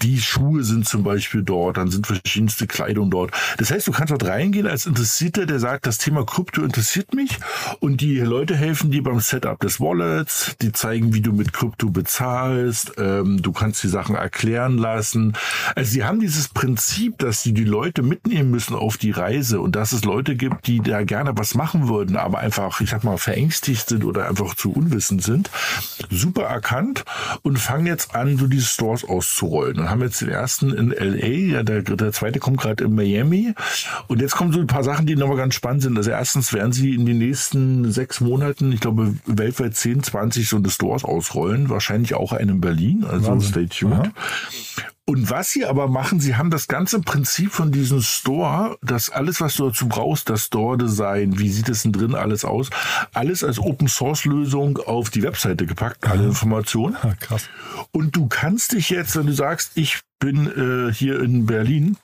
die 0.00 0.18
Schuhe 0.18 0.64
sind 0.64 0.88
zum 0.88 1.02
Beispiel 1.02 1.42
dort, 1.42 1.76
dann 1.76 1.90
sind 1.90 2.06
verschiedenste 2.06 2.66
Kleidung 2.66 3.10
dort. 3.10 3.32
Das 3.58 3.70
heißt, 3.70 3.86
du 3.86 3.92
kannst 3.92 4.10
dort 4.10 4.24
reingehen 4.24 4.66
als 4.66 4.86
Interessierter, 4.86 5.44
der 5.44 5.60
sagt, 5.60 5.86
das 5.86 5.98
Thema 5.98 6.24
Krypto 6.24 6.62
interessiert 6.62 7.12
mich. 7.12 7.38
Und 7.80 8.00
die 8.00 8.18
Leute 8.20 8.56
helfen 8.56 8.90
dir 8.90 9.02
beim 9.02 9.20
Setup 9.20 9.60
des 9.60 9.80
Wallets, 9.80 10.56
die 10.62 10.72
zeigen, 10.72 11.12
wie 11.12 11.20
du 11.20 11.32
mit 11.32 11.52
Krypto 11.52 11.90
bezahlst. 11.90 12.94
Ähm, 12.96 13.42
du 13.42 13.52
kannst 13.52 13.82
die 13.82 13.88
Sachen 13.88 14.14
erklären 14.14 14.78
lassen. 14.78 15.34
Also 15.74 15.90
sie 15.90 16.04
haben 16.04 16.20
dieses 16.20 16.48
Prinzip, 16.48 17.18
dass 17.18 17.42
sie 17.42 17.52
die 17.52 17.64
Leute 17.64 18.02
mitnehmen 18.02 18.50
müssen 18.50 18.74
auf 18.74 18.96
die 18.96 19.10
Reise 19.10 19.60
und 19.60 19.76
das 19.76 19.92
ist 19.92 20.05
Leute 20.06 20.36
gibt, 20.36 20.66
die 20.66 20.80
da 20.80 21.04
gerne 21.04 21.32
was 21.36 21.54
machen 21.54 21.88
würden, 21.88 22.16
aber 22.16 22.38
einfach, 22.38 22.80
ich 22.80 22.90
sag 22.90 23.04
mal, 23.04 23.18
verängstigt 23.18 23.88
sind 23.88 24.04
oder 24.04 24.28
einfach 24.28 24.54
zu 24.54 24.72
unwissend 24.72 25.22
sind, 25.22 25.50
super 26.10 26.44
erkannt 26.44 27.04
und 27.42 27.58
fangen 27.58 27.86
jetzt 27.86 28.14
an, 28.14 28.38
so 28.38 28.46
diese 28.46 28.66
Stores 28.66 29.04
auszurollen. 29.04 29.78
Und 29.80 29.90
haben 29.90 30.00
jetzt 30.00 30.20
den 30.20 30.30
ersten 30.30 30.72
in 30.72 30.90
LA, 30.90 31.26
ja, 31.26 31.62
der, 31.62 31.82
der 31.82 32.12
zweite 32.12 32.38
kommt 32.38 32.58
gerade 32.58 32.84
in 32.84 32.94
Miami. 32.94 33.54
Und 34.06 34.20
jetzt 34.20 34.36
kommen 34.36 34.52
so 34.52 34.60
ein 34.60 34.66
paar 34.66 34.84
Sachen, 34.84 35.06
die 35.06 35.16
nochmal 35.16 35.36
ganz 35.36 35.54
spannend 35.54 35.82
sind. 35.82 35.96
Also 35.96 36.10
erstens 36.10 36.52
werden 36.52 36.72
sie 36.72 36.94
in 36.94 37.06
den 37.06 37.18
nächsten 37.18 37.90
sechs 37.92 38.20
Monaten, 38.20 38.72
ich 38.72 38.80
glaube, 38.80 39.14
weltweit 39.26 39.76
10, 39.76 40.02
20 40.02 40.48
so 40.48 40.56
eine 40.56 40.70
Stores 40.70 41.04
ausrollen. 41.04 41.68
Wahrscheinlich 41.68 42.14
auch 42.14 42.32
einen 42.32 42.56
in 42.56 42.60
Berlin. 42.60 43.04
Also 43.04 43.28
Wahnsinn. 43.28 43.50
stay 43.50 43.66
tuned. 43.66 43.94
Aha. 43.94 44.12
Und 45.08 45.30
was 45.30 45.52
sie 45.52 45.64
aber 45.64 45.86
machen, 45.86 46.18
sie 46.18 46.34
haben 46.34 46.50
das 46.50 46.66
ganze 46.66 47.00
Prinzip 47.00 47.52
von 47.52 47.70
diesem 47.70 48.00
Store, 48.00 48.76
das 48.82 49.08
alles, 49.08 49.40
was 49.40 49.54
du 49.54 49.68
dazu 49.68 49.86
brauchst, 49.86 50.28
das 50.28 50.46
Store-Design, 50.46 51.38
wie 51.38 51.48
sieht 51.48 51.68
es 51.68 51.84
denn 51.84 51.92
drin 51.92 52.16
alles 52.16 52.44
aus, 52.44 52.70
alles 53.12 53.44
als 53.44 53.60
Open-Source-Lösung 53.60 54.78
auf 54.78 55.10
die 55.10 55.22
Webseite 55.22 55.64
gepackt, 55.64 56.08
alle 56.08 56.24
Informationen. 56.24 56.96
Ah, 57.02 57.14
krass. 57.20 57.48
Und 57.92 58.16
du 58.16 58.26
kannst 58.26 58.72
dich 58.72 58.90
jetzt, 58.90 59.14
wenn 59.16 59.26
du 59.26 59.32
sagst, 59.32 59.72
ich 59.76 60.00
bin 60.18 60.88
äh, 60.88 60.92
hier 60.92 61.20
in 61.20 61.46
Berlin, 61.46 61.96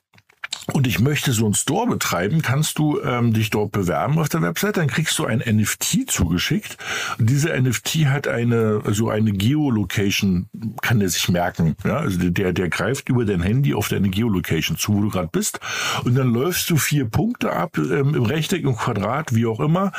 und 0.73 0.87
ich 0.87 1.01
möchte 1.01 1.33
so 1.33 1.45
einen 1.45 1.55
Store 1.55 1.89
betreiben, 1.89 2.41
kannst 2.41 2.79
du 2.79 3.01
ähm, 3.01 3.33
dich 3.33 3.51
dort 3.51 3.73
bewerben 3.73 4.19
auf 4.19 4.29
der 4.29 4.43
Website, 4.43 4.77
dann 4.77 4.87
kriegst 4.87 5.19
du 5.19 5.27
ein 5.27 5.43
NFT 5.45 6.11
zugeschickt. 6.11 6.77
Und 7.19 7.29
diese 7.29 7.49
NFT 7.61 8.07
hat 8.07 8.29
eine, 8.29 8.81
so 8.93 9.11
eine 9.11 9.33
Geolocation, 9.33 10.49
kann 10.81 11.01
der 11.01 11.09
sich 11.09 11.29
merken. 11.29 11.75
Ja? 11.85 11.97
Also 11.97 12.31
der, 12.31 12.53
der 12.53 12.69
greift 12.69 13.09
über 13.09 13.25
dein 13.25 13.43
Handy 13.43 13.75
auf 13.75 13.89
deine 13.89 14.09
Geolocation 14.09 14.77
zu, 14.77 14.95
wo 14.95 15.03
du 15.03 15.09
gerade 15.11 15.31
bist. 15.33 15.59
Und 16.05 16.15
dann 16.15 16.33
läufst 16.33 16.71
du 16.71 16.77
vier 16.77 17.07
Punkte 17.07 17.53
ab, 17.53 17.77
ähm, 17.77 18.15
im 18.15 18.25
Rechteck, 18.25 18.63
im 18.63 18.77
Quadrat, 18.77 19.35
wie 19.35 19.47
auch 19.47 19.59
immer, 19.59 19.93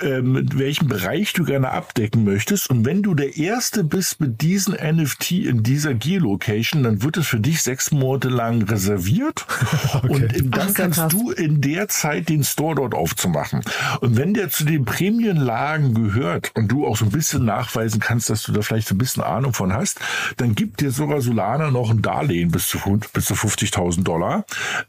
ähm, 0.00 0.36
in 0.36 0.58
welchem 0.58 0.88
Bereich 0.88 1.34
du 1.34 1.44
gerne 1.44 1.70
abdecken 1.72 2.24
möchtest. 2.24 2.70
Und 2.70 2.86
wenn 2.86 3.02
du 3.02 3.14
der 3.14 3.36
Erste 3.36 3.84
bist 3.84 4.20
mit 4.20 4.40
diesem 4.40 4.74
NFT 4.74 5.32
in 5.32 5.62
dieser 5.62 5.92
Geolocation, 5.92 6.82
dann 6.82 7.02
wird 7.02 7.18
es 7.18 7.26
für 7.26 7.40
dich 7.40 7.62
sechs 7.62 7.90
Monate 7.90 8.30
lang 8.30 8.62
reserviert. 8.62 9.46
Okay. 10.02 10.42
Und 10.42 10.56
dann 10.56 10.74
kannst 10.74 11.12
du 11.12 11.30
in 11.30 11.60
der 11.60 11.88
Zeit 11.88 12.28
den 12.28 12.42
Store 12.42 12.74
dort 12.74 12.94
aufzumachen. 12.94 13.62
Und 14.00 14.16
wenn 14.16 14.34
der 14.34 14.50
zu 14.50 14.64
den 14.64 14.84
Prämienlagen 14.84 15.94
gehört 15.94 16.52
und 16.54 16.68
du 16.68 16.86
auch 16.86 16.96
so 16.96 17.04
ein 17.04 17.10
bisschen 17.10 17.44
nachweisen 17.44 18.00
kannst, 18.00 18.30
dass 18.30 18.42
du 18.42 18.52
da 18.52 18.62
vielleicht 18.62 18.88
so 18.88 18.94
ein 18.94 18.98
bisschen 18.98 19.22
Ahnung 19.22 19.52
von 19.52 19.72
hast, 19.72 20.00
dann 20.36 20.54
gibt 20.54 20.80
dir 20.80 20.90
sogar 20.90 21.20
Solana 21.20 21.70
noch 21.70 21.90
ein 21.90 22.02
Darlehen 22.02 22.50
bis 22.50 22.68
zu, 22.68 22.78
bis 23.12 23.26
zu 23.26 23.34
50.000 23.34 24.02
Dollar 24.02 24.44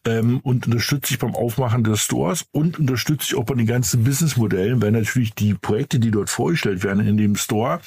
ähm, 0.05 0.39
und 0.43 0.67
unterstützt 0.67 1.09
dich 1.09 1.19
beim 1.19 1.35
Aufmachen 1.35 1.83
des 1.83 2.01
Stores 2.01 2.45
und 2.51 2.79
unterstützt 2.79 3.29
dich 3.29 3.37
auch 3.37 3.43
bei 3.43 3.55
den 3.55 3.67
ganzen 3.67 4.03
Businessmodellen, 4.03 4.81
weil 4.81 4.91
natürlich 4.91 5.33
die 5.33 5.53
Projekte, 5.53 5.99
die 5.99 6.11
dort 6.11 6.29
vorgestellt 6.29 6.83
werden 6.83 7.05
in 7.05 7.17
dem 7.17 7.35
Store, 7.35 7.81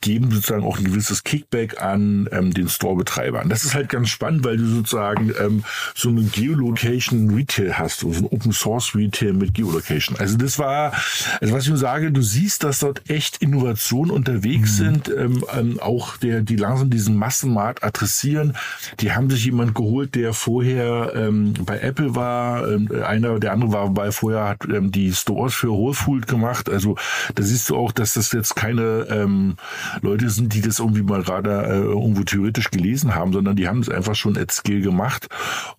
geben 0.00 0.30
sozusagen 0.30 0.64
auch 0.64 0.78
ein 0.78 0.84
gewisses 0.84 1.24
Kickback 1.24 1.82
an 1.82 2.28
ähm, 2.32 2.52
den 2.52 2.68
Store-Betreibern. 2.68 3.48
Das 3.48 3.64
ist 3.64 3.74
halt 3.74 3.88
ganz 3.88 4.08
spannend, 4.08 4.44
weil 4.44 4.56
du 4.56 4.66
sozusagen 4.66 5.32
ähm, 5.40 5.64
so 5.94 6.08
eine 6.08 6.22
Geolocation 6.42 7.30
Retail 7.30 7.78
hast, 7.78 8.00
so 8.00 8.08
ein 8.08 8.24
Open 8.24 8.50
Source 8.52 8.96
Retail 8.96 9.32
mit 9.32 9.54
Geolocation. 9.54 10.16
Also 10.18 10.36
das 10.36 10.58
war, 10.58 10.92
also 11.40 11.54
was 11.54 11.62
ich 11.62 11.68
nur 11.68 11.78
sage, 11.78 12.10
du 12.10 12.20
siehst, 12.20 12.64
dass 12.64 12.80
dort 12.80 13.08
echt 13.08 13.36
Innovationen 13.36 14.10
unterwegs 14.10 14.76
sind, 14.76 15.08
ähm, 15.08 15.44
ähm, 15.56 15.78
auch 15.80 16.16
der, 16.16 16.40
die 16.40 16.56
langsam 16.56 16.90
diesen 16.90 17.14
Massenmarkt 17.14 17.84
adressieren. 17.84 18.56
Die 18.98 19.12
haben 19.12 19.30
sich 19.30 19.44
jemand 19.44 19.76
geholt, 19.76 20.16
der 20.16 20.32
vorher 20.32 21.12
ähm, 21.14 21.54
bei 21.64 21.78
Apple 21.78 22.16
war, 22.16 22.68
ähm, 22.68 22.88
einer, 23.06 23.38
der 23.38 23.52
andere 23.52 23.72
war 23.72 23.88
bei 23.90 24.10
vorher 24.10 24.48
hat 24.48 24.64
ähm, 24.64 24.90
die 24.90 25.12
Stores 25.12 25.54
für 25.54 25.70
Whole 25.70 25.94
Food 25.94 26.26
gemacht. 26.26 26.68
Also 26.68 26.96
da 27.36 27.44
siehst 27.44 27.70
du 27.70 27.76
auch, 27.76 27.92
dass 27.92 28.14
das 28.14 28.32
jetzt 28.32 28.56
keine 28.56 29.06
ähm, 29.10 29.54
Leute 30.00 30.28
sind, 30.28 30.54
die 30.54 30.60
das 30.60 30.80
irgendwie 30.80 31.02
mal 31.02 31.22
gerade 31.22 31.50
äh, 31.50 31.78
irgendwo 31.78 32.24
theoretisch 32.24 32.72
gelesen 32.72 33.14
haben, 33.14 33.32
sondern 33.32 33.54
die 33.54 33.68
haben 33.68 33.78
es 33.78 33.88
einfach 33.88 34.16
schon 34.16 34.36
at 34.36 34.50
Skill 34.50 34.80
gemacht. 34.80 35.28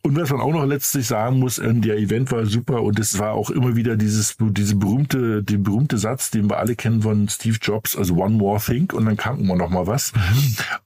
Und 0.02 0.16
was 0.16 0.30
man 0.30 0.40
auch 0.40 0.53
noch 0.54 0.66
letztlich 0.66 1.08
sagen 1.08 1.40
muss, 1.40 1.58
ähm, 1.58 1.82
der 1.82 1.98
Event 1.98 2.32
war 2.32 2.46
super 2.46 2.82
und 2.82 3.00
es 3.00 3.20
war 3.20 3.34
auch 3.34 3.50
immer 3.50 3.76
wieder 3.76 3.96
dieses, 3.96 4.38
diese 4.40 4.76
berühmte, 4.76 5.44
den 5.44 5.64
berühmte 5.64 5.98
Satz, 5.98 6.32
den 6.32 6.50
wir 6.50 6.58
alle 6.58 6.76
kennen 6.76 7.02
von 7.02 7.28
Steve 7.28 7.58
Jobs, 7.62 7.96
also 7.96 8.16
One 8.16 8.36
More 8.36 8.60
Thing 8.60 8.92
und 8.94 9.06
dann 9.06 9.18
kam 9.18 9.40
immer 9.40 9.56
noch 9.56 9.70
mal 9.70 9.88
was. 9.88 10.14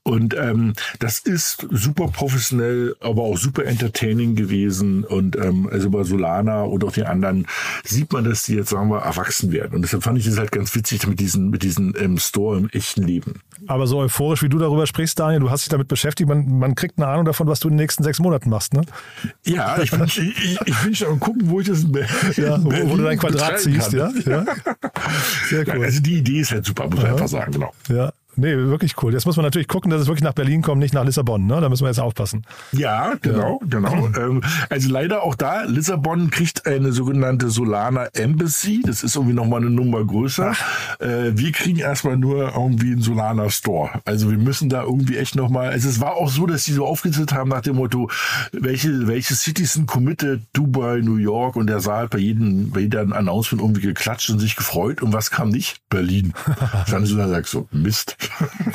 Und 0.04 0.36
ähm, 0.36 0.74
das 1.00 1.20
ist 1.20 1.68
super 1.70 2.08
professionell, 2.08 2.96
aber 3.02 3.24
auch 3.24 3.38
super 3.38 3.66
entertaining 3.66 4.36
gewesen 4.36 5.04
und 5.04 5.36
ähm, 5.36 5.70
also 5.72 5.90
bei 5.90 6.04
Solana 6.04 6.64
und 6.64 6.84
auch 6.84 6.92
den 6.92 7.06
anderen 7.06 7.46
sieht 7.84 8.12
man, 8.14 8.24
dass 8.24 8.44
die 8.44 8.56
jetzt 8.56 8.70
sagen 8.70 8.90
wir 8.90 9.00
erwachsen 9.00 9.52
werden 9.52 9.76
und 9.76 9.82
deshalb 9.82 10.04
fand 10.04 10.18
ich 10.18 10.26
das 10.26 10.38
halt 10.38 10.52
ganz 10.52 10.74
witzig 10.76 11.06
mit 11.08 11.20
diesen 11.20 11.50
mit 11.50 11.64
diesen 11.64 11.94
ähm, 12.00 12.18
Store 12.18 12.58
im 12.58 12.70
echten 12.70 13.04
Leben. 13.04 13.42
Aber 13.68 13.88
so 13.88 14.00
euphorisch, 14.00 14.44
wie 14.44 14.50
du 14.50 14.60
darüber 14.60 14.86
sprichst, 14.86 15.20
Daniel, 15.20 15.40
du 15.40 15.50
hast 15.50 15.64
dich 15.64 15.70
damit 15.70 15.88
beschäftigt, 15.88 16.30
man, 16.30 16.60
man 16.60 16.76
kriegt 16.76 16.98
eine 16.98 17.08
Ahnung 17.08 17.26
davon, 17.26 17.48
was 17.48 17.60
du 17.60 17.68
in 17.68 17.74
den 17.74 17.82
nächsten 17.82 18.04
sechs 18.04 18.20
Monaten 18.20 18.50
machst, 18.50 18.74
ne? 18.74 18.82
Ja, 19.46 19.57
ich 19.82 19.92
bin, 19.92 20.04
ich, 20.04 20.18
ich, 20.18 20.60
ich 20.66 20.78
bin 20.84 20.96
schon 20.96 21.08
am 21.10 21.20
gucken, 21.20 21.50
wo 21.50 21.60
ich 21.60 21.68
das 21.68 21.84
Ja, 22.36 22.64
wo, 22.64 22.72
wo 22.72 22.98
du 22.98 23.04
dein 23.04 23.18
Quadrat 23.18 23.60
siehst, 23.60 23.94
ja? 23.94 24.12
ja? 24.26 24.46
Sehr 25.50 25.68
cool. 25.68 25.86
Also 25.86 26.02
die 26.02 26.18
Idee 26.18 26.40
ist 26.40 26.52
halt 26.52 26.66
super, 26.66 26.88
muss 26.88 27.02
man 27.02 27.12
einfach 27.12 27.28
sagen, 27.28 27.52
genau. 27.52 27.74
Ja, 27.90 28.12
nee, 28.38 28.56
wirklich 28.56 29.02
cool. 29.02 29.14
Jetzt 29.14 29.26
muss 29.26 29.36
man 29.36 29.46
natürlich 29.46 29.68
gucken, 29.68 29.92
dass 29.92 30.02
es 30.02 30.08
wirklich 30.08 30.24
nach 30.24 30.34
Berlin 30.34 30.62
kommt, 30.62 30.80
nicht 30.80 30.94
nach 30.94 31.06
Lissabon, 31.06 31.46
ne? 31.46 31.60
Da 31.62 31.70
müssen 31.70 31.84
wir 31.84 31.90
jetzt 31.90 32.00
aufpassen. 32.00 32.44
Ja, 32.72 33.14
genau, 33.22 33.60
genau. 33.68 34.10
Ähm, 34.18 34.42
also 34.70 34.90
leider 34.90 35.22
auch 35.22 35.36
da, 35.36 35.64
Lissabon 35.64 36.32
kriegt 36.32 36.66
eine 36.66 36.92
sogenannte 36.92 37.50
Solana 37.50 38.06
Embassy. 38.14 38.82
Das 38.86 39.04
ist 39.04 39.16
irgendwie 39.16 39.36
nochmal 39.36 39.62
eine 39.62 39.70
Nummer 39.70 40.04
größer. 40.04 40.54
Äh, 41.00 41.32
wir 41.34 41.52
kriegen 41.52 41.80
erstmal 41.80 42.18
nur 42.18 42.54
irgendwie 42.56 42.94
einen 42.94 43.02
Solana 43.02 43.50
Store. 43.50 44.02
Also 44.06 44.32
wir 44.32 44.38
müssen 44.38 44.70
da 44.70 44.84
irgendwie 44.84 45.18
echt 45.18 45.36
nochmal, 45.36 45.70
also 45.70 45.90
es 45.90 46.00
war 46.00 46.16
auch 46.16 46.30
so, 46.30 46.46
dass 46.46 46.64
die 46.64 46.72
so 46.72 46.86
aufgezählt 46.86 47.34
haben 47.34 47.50
nach 47.50 47.62
dem 47.62 47.76
Motto, 47.76 48.10
welche, 48.52 49.08
welche 49.08 49.36
Cities 49.36 49.74
sind 49.74 49.88
committed, 49.88 50.42
Dubai, 50.54 51.02
New 51.02 51.18
York 51.18 51.56
und 51.56 51.68
der 51.68 51.80
Saal 51.80 52.08
bei 52.08 52.20
jedem, 52.20 52.72
bei 52.72 52.82
jeder 52.82 53.02
Announcement 53.02 53.62
irgendwie 53.62 53.82
geklatscht 53.82 54.30
und 54.30 54.40
sich 54.40 54.56
gefreut. 54.56 55.02
Und 55.02 55.14
was 55.14 55.32
kam 55.32 55.50
nicht? 55.50 55.82
Berlin. 55.90 56.34
Dann 56.90 57.06
so, 57.06 57.18
dann 57.18 57.30
sagst 57.30 57.54
du, 57.54 57.68
Mist. 57.72 58.18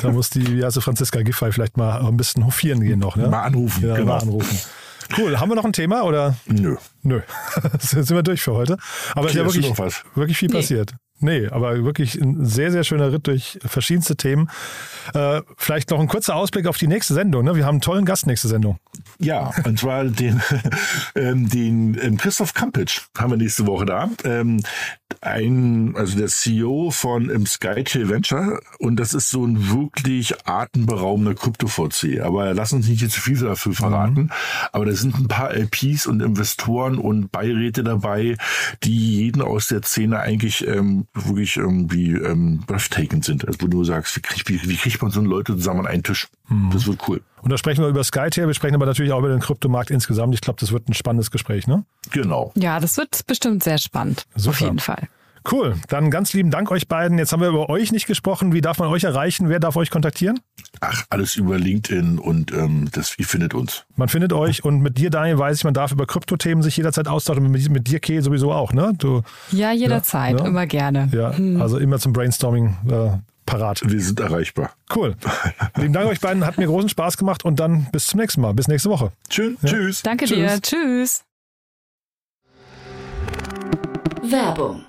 Da 0.01 0.11
muss 0.11 0.29
die, 0.29 0.57
wie 0.57 0.63
heißt 0.63 0.75
sie, 0.75 0.81
Franziska 0.81 1.21
Giffey 1.21 1.51
vielleicht 1.51 1.77
mal 1.77 1.99
ein 2.05 2.17
bisschen 2.17 2.45
hofieren 2.45 2.81
gehen 2.81 2.99
noch, 2.99 3.15
ne? 3.15 3.27
Mal 3.27 3.43
anrufen, 3.43 3.87
Ja, 3.87 3.95
genau. 3.95 4.07
mal 4.13 4.19
anrufen. 4.21 4.59
Cool. 5.17 5.39
Haben 5.39 5.49
wir 5.49 5.55
noch 5.55 5.65
ein 5.65 5.73
Thema 5.73 6.03
oder? 6.03 6.35
Nö. 6.47 6.77
Nö. 7.03 7.21
sind 7.79 8.09
wir 8.09 8.23
durch 8.23 8.41
für 8.41 8.53
heute. 8.53 8.77
Aber 9.15 9.25
es 9.25 9.31
ist 9.33 9.37
ja 9.37 9.43
Okay, 9.45 9.61
wirklich, 9.77 10.03
wirklich 10.15 10.37
viel 10.37 10.49
Nee. 10.49 10.55
passiert. 10.57 10.93
Nee, 11.19 11.47
aber 11.47 11.85
wirklich 11.85 12.15
ein 12.15 12.45
sehr, 12.45 12.69
sehr 12.71 12.83
schöner 12.83 13.13
Ritt 13.13 13.27
durch 13.27 13.57
verschiedenste 13.65 14.17
Themen. 14.17 14.49
Äh, 15.13 15.41
vielleicht 15.57 15.89
noch 15.91 15.99
ein 15.99 16.07
kurzer 16.07 16.35
Ausblick 16.35 16.67
auf 16.67 16.77
die 16.77 16.87
nächste 16.87 17.13
Sendung. 17.13 17.45
Ne? 17.45 17.55
Wir 17.55 17.65
haben 17.65 17.75
einen 17.75 17.81
tollen 17.81 18.03
Gast 18.03 18.27
nächste 18.27 18.47
Sendung. 18.49 18.77
Ja, 19.19 19.51
und 19.63 19.79
zwar 19.79 20.03
den, 20.05 20.41
ähm, 21.15 21.49
den 21.49 21.97
ähm, 22.01 22.17
Christoph 22.17 22.53
Kampitsch 22.53 23.01
haben 23.17 23.31
wir 23.31 23.37
nächste 23.37 23.65
Woche 23.67 23.85
da. 23.85 24.09
Ähm, 24.25 24.61
ein, 25.21 25.95
also 25.95 26.17
der 26.17 26.27
CEO 26.27 26.91
von 26.91 27.29
ähm, 27.29 27.45
Skytail 27.45 28.09
Venture 28.09 28.59
und 28.79 28.97
das 28.97 29.13
ist 29.13 29.29
so 29.29 29.45
ein 29.45 29.69
wirklich 29.69 30.33
atemberaubender 30.45 31.35
Krypto-VC. 31.35 32.21
Aber 32.21 32.53
lass 32.53 32.73
uns 32.73 32.87
nicht 32.87 33.01
jetzt 33.01 33.13
zu 33.13 33.21
viel 33.21 33.37
dafür 33.37 33.73
verraten. 33.73 34.31
Aber 34.71 34.85
da 34.85 34.93
sind 34.93 35.15
ein 35.15 35.27
paar 35.27 35.53
LPs 35.53 36.07
und 36.07 36.21
Investoren 36.21 36.97
und 36.97 37.31
Beiräte 37.31 37.83
dabei, 37.83 38.37
die 38.83 39.23
jeden 39.23 39.41
aus 39.41 39.67
der 39.67 39.83
Szene 39.83 40.19
eigentlich 40.19 40.65
ähm, 40.67 41.07
wirklich 41.13 41.57
irgendwie 41.57 42.11
ähm, 42.11 42.63
breathtaking 42.65 43.23
sind. 43.23 43.47
Also 43.47 43.61
wo 43.61 43.67
du 43.67 43.83
sagst, 43.83 44.15
wie, 44.15 44.21
krieg, 44.21 44.47
wie, 44.47 44.69
wie 44.69 44.77
kriegt 44.77 45.01
man 45.01 45.11
so 45.11 45.21
Leute 45.21 45.55
zusammen 45.55 45.81
an 45.81 45.87
einen 45.87 46.03
Tisch? 46.03 46.27
Das 46.71 46.87
wird 46.87 47.07
cool. 47.07 47.21
Und 47.43 47.51
da 47.51 47.57
sprechen 47.57 47.81
wir 47.83 47.89
über 47.89 48.03
Skytail, 48.03 48.47
wir 48.47 48.53
sprechen 48.53 48.75
aber 48.75 48.85
natürlich 48.85 49.11
auch 49.11 49.19
über 49.19 49.29
den 49.29 49.39
Kryptomarkt 49.41 49.91
insgesamt. 49.91 50.33
Ich 50.33 50.41
glaube, 50.41 50.59
das 50.59 50.71
wird 50.71 50.87
ein 50.89 50.93
spannendes 50.93 51.29
Gespräch, 51.29 51.67
ne? 51.67 51.83
Genau. 52.11 52.51
Ja, 52.55 52.79
das 52.79 52.97
wird 52.97 53.27
bestimmt 53.27 53.63
sehr 53.63 53.77
spannend. 53.77 54.25
Super. 54.35 54.49
Auf 54.51 54.61
jeden 54.61 54.79
Fall. 54.79 55.07
Cool. 55.51 55.75
Dann 55.89 56.09
ganz 56.09 56.31
lieben 56.31 56.51
Dank 56.51 56.71
euch 56.71 56.87
beiden. 56.87 57.17
Jetzt 57.17 57.33
haben 57.33 57.41
wir 57.41 57.49
über 57.49 57.67
euch 57.69 57.91
nicht 57.91 58.07
gesprochen. 58.07 58.53
Wie 58.53 58.61
darf 58.61 58.79
man 58.79 58.87
euch 58.87 59.03
erreichen? 59.03 59.49
Wer 59.49 59.59
darf 59.59 59.75
euch 59.75 59.89
kontaktieren? 59.91 60.39
Ach, 60.79 61.03
alles 61.09 61.35
über 61.35 61.57
LinkedIn 61.59 62.17
und 62.17 62.53
ähm, 62.53 62.87
das, 62.93 63.19
ihr 63.19 63.25
findet 63.25 63.53
uns. 63.53 63.83
Man 63.97 64.07
findet 64.07 64.31
euch 64.31 64.63
und 64.63 64.79
mit 64.79 64.97
dir, 64.97 65.09
Daniel, 65.09 65.37
weiß 65.37 65.57
ich, 65.57 65.63
man 65.65 65.73
darf 65.73 65.91
über 65.91 66.05
Kryptothemen 66.05 66.63
sich 66.63 66.77
jederzeit 66.77 67.09
austauschen. 67.09 67.51
Mit, 67.51 67.69
mit 67.69 67.87
dir, 67.87 67.99
Kay, 67.99 68.21
sowieso 68.21 68.53
auch, 68.53 68.71
ne? 68.71 68.93
Du, 68.97 69.21
Ja, 69.51 69.73
jederzeit, 69.73 70.39
Ja. 70.39 70.45
immer 70.45 70.65
gerne. 70.65 71.09
ja, 71.11 71.31
also 71.61 71.77
immer 71.77 71.99
zum 71.99 72.13
Brainstorming 72.13 72.77
äh, 72.89 73.09
parat. 73.53 73.81
Wir 73.85 73.99
sind 73.99 74.19
erreichbar. 74.19 74.73
Cool. 74.93 75.15
Lieben 75.77 75.93
Dank 75.93 76.09
euch 76.09 76.19
beiden. 76.19 76.45
Hat 76.45 76.57
mir 76.57 76.65
großen 76.65 76.89
Spaß 76.89 77.17
gemacht 77.17 77.45
und 77.45 77.59
dann 77.59 77.87
bis 77.91 78.07
zum 78.07 78.19
nächsten 78.19 78.41
Mal. 78.41 78.53
Bis 78.53 78.67
nächste 78.67 78.89
Woche. 78.89 79.11
Schön. 79.29 79.57
Tschüss. 79.63 80.01
Danke 80.01 80.25
dir. 80.25 80.59
Tschüss. 80.61 81.23
Werbung. 84.23 84.85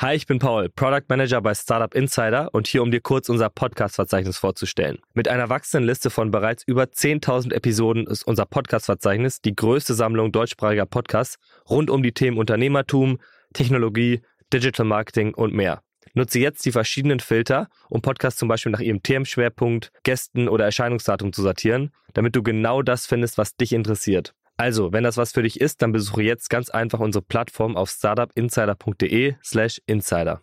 Hi, 0.00 0.14
ich 0.14 0.26
bin 0.26 0.38
Paul, 0.38 0.68
Product 0.68 1.04
Manager 1.08 1.40
bei 1.40 1.54
Startup 1.54 1.92
Insider 1.92 2.50
und 2.52 2.68
hier, 2.68 2.82
um 2.82 2.92
dir 2.92 3.00
kurz 3.00 3.28
unser 3.28 3.48
Podcast-Verzeichnis 3.48 4.36
vorzustellen. 4.36 4.98
Mit 5.12 5.26
einer 5.26 5.48
wachsenden 5.48 5.88
Liste 5.88 6.10
von 6.10 6.30
bereits 6.30 6.62
über 6.64 6.84
10.000 6.84 7.52
Episoden 7.52 8.06
ist 8.06 8.22
unser 8.22 8.46
Podcast-Verzeichnis 8.46 9.40
die 9.40 9.56
größte 9.56 9.94
Sammlung 9.94 10.30
deutschsprachiger 10.30 10.86
Podcasts 10.86 11.38
rund 11.68 11.90
um 11.90 12.04
die 12.04 12.12
Themen 12.12 12.38
Unternehmertum, 12.38 13.18
Technologie, 13.54 14.20
Digital 14.52 14.86
Marketing 14.86 15.34
und 15.34 15.52
mehr. 15.52 15.82
Nutze 16.14 16.38
jetzt 16.38 16.64
die 16.64 16.72
verschiedenen 16.72 17.20
Filter, 17.20 17.68
um 17.88 18.02
Podcasts 18.02 18.38
zum 18.38 18.48
Beispiel 18.48 18.72
nach 18.72 18.80
ihrem 18.80 19.02
Themenschwerpunkt, 19.02 19.90
Gästen 20.02 20.48
oder 20.48 20.64
Erscheinungsdatum 20.64 21.32
zu 21.32 21.42
sortieren, 21.42 21.90
damit 22.14 22.36
du 22.36 22.42
genau 22.42 22.82
das 22.82 23.06
findest, 23.06 23.38
was 23.38 23.56
dich 23.56 23.72
interessiert. 23.72 24.34
Also, 24.56 24.92
wenn 24.92 25.04
das 25.04 25.16
was 25.16 25.32
für 25.32 25.42
dich 25.42 25.60
ist, 25.60 25.82
dann 25.82 25.92
besuche 25.92 26.22
jetzt 26.22 26.50
ganz 26.50 26.68
einfach 26.68 26.98
unsere 26.98 27.22
Plattform 27.22 27.76
auf 27.76 27.90
startupinsider.de 27.90 29.34
slash 29.42 29.80
insider. 29.86 30.42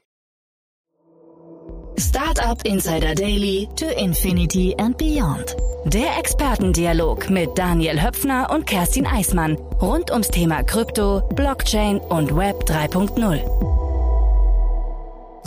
Startup 1.98 2.62
Insider 2.66 3.16
Daily 3.16 3.68
to 3.76 3.86
Infinity 3.86 4.76
and 4.78 4.98
Beyond. 4.98 5.56
Der 5.86 6.18
Expertendialog 6.18 7.30
mit 7.30 7.58
Daniel 7.58 8.02
Höpfner 8.02 8.50
und 8.52 8.66
Kerstin 8.66 9.06
Eismann 9.06 9.56
rund 9.82 10.12
ums 10.12 10.30
Thema 10.30 10.64
Krypto, 10.64 11.22
Blockchain 11.36 12.00
und 12.00 12.36
Web 12.36 12.64
3.0. 12.66 13.85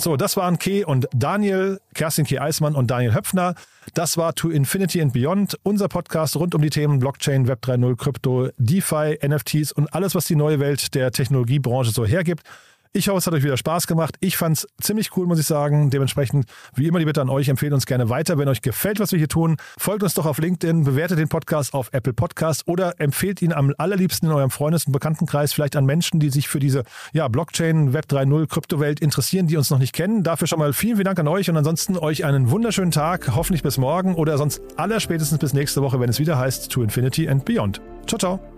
So, 0.01 0.17
das 0.17 0.37
waren 0.37 0.61
Kay 0.61 0.85
und 0.85 1.09
Daniel, 1.13 1.81
Kerstin 1.93 2.25
Kay 2.25 2.39
Eismann 2.39 2.77
und 2.77 2.89
Daniel 2.89 3.15
Höpfner. 3.15 3.57
Das 3.95 4.17
war 4.17 4.33
To 4.37 4.49
Infinity 4.49 5.03
and 5.03 5.13
Beyond, 5.13 5.59
unser 5.65 5.89
Podcast 5.89 6.37
rund 6.37 6.55
um 6.55 6.63
die 6.63 6.71
Themen 6.71 7.01
Blockchain, 7.01 7.49
Web 7.49 7.65
3.0, 7.65 7.97
Krypto, 7.97 8.49
DeFi, 8.59 9.19
NFTs 9.27 9.73
und 9.73 9.93
alles, 9.93 10.15
was 10.15 10.27
die 10.27 10.37
neue 10.37 10.61
Welt 10.61 10.95
der 10.95 11.11
Technologiebranche 11.11 11.91
so 11.91 12.07
hergibt. 12.07 12.45
Ich 12.93 13.09
hoffe, 13.09 13.19
es 13.19 13.27
hat 13.27 13.35
euch 13.35 13.45
wieder 13.45 13.57
Spaß 13.57 13.87
gemacht. 13.87 14.17
Ich 14.21 14.37
fand 14.37 14.59
es 14.59 14.67
ziemlich 14.81 15.17
cool, 15.17 15.27
muss 15.27 15.39
ich 15.39 15.47
sagen. 15.47 15.91
Dementsprechend, 15.91 16.47
wie 16.75 16.87
immer, 16.87 16.99
die 16.99 17.05
Bitte 17.05 17.21
an 17.21 17.29
euch, 17.29 17.49
empfehlt 17.49 17.73
uns 17.73 17.87
gerne 17.87 18.09
weiter. 18.09 18.39
Wenn 18.39 18.49
euch 18.49 18.63
gefällt, 18.63 18.99
was 18.99 19.13
wir 19.13 19.19
hier 19.19 19.29
tun, 19.29 19.57
folgt 19.79 20.03
uns 20.03 20.15
doch 20.15 20.27
auf 20.27 20.39
LinkedIn, 20.39 20.85
bewertet 20.85 21.19
den 21.19 21.29
Podcast 21.29 21.75
auf 21.75 21.91
Apple 21.93 22.13
Podcast 22.13 22.67
oder 22.67 22.99
empfehlt 22.99 23.43
ihn 23.43 23.53
am 23.53 23.75
allerliebsten 23.77 24.29
in 24.29 24.35
eurem 24.35 24.51
Freundes- 24.51 24.87
und 24.87 24.93
Bekanntenkreis, 24.93 25.53
vielleicht 25.53 25.77
an 25.77 25.85
Menschen, 25.85 26.19
die 26.19 26.31
sich 26.31 26.49
für 26.49 26.59
diese 26.59 26.85
ja, 27.13 27.29
Blockchain, 27.29 27.93
Web 27.93 28.07
3.0, 28.11 28.47
Kryptowelt 28.47 29.01
interessieren, 29.01 29.47
die 29.47 29.57
uns 29.57 29.71
noch 29.71 29.79
nicht 29.79 29.93
kennen. 29.93 30.23
Dafür 30.23 30.49
schon 30.49 30.59
mal 30.59 30.73
vielen, 30.73 30.97
vielen 30.97 31.05
Dank 31.05 31.19
an 31.19 31.29
euch 31.29 31.51
und 31.51 31.57
ansonsten 31.57 31.97
euch 31.97 32.25
einen 32.25 32.51
wunderschönen 32.51 32.91
Tag, 32.91 33.35
hoffentlich 33.35 33.63
bis 33.63 33.79
morgen 33.79 34.15
oder 34.15 34.39
sonst 34.39 34.61
aller 34.77 35.01
spätestens 35.01 35.39
bis 35.39 35.53
nächste 35.53 35.83
Woche, 35.83 36.01
wenn 36.01 36.09
es 36.09 36.19
wieder 36.19 36.39
heißt 36.39 36.71
To 36.73 36.83
Infinity 36.83 37.29
and 37.29 37.45
Beyond. 37.45 37.81
Ciao, 38.07 38.19
ciao. 38.19 38.58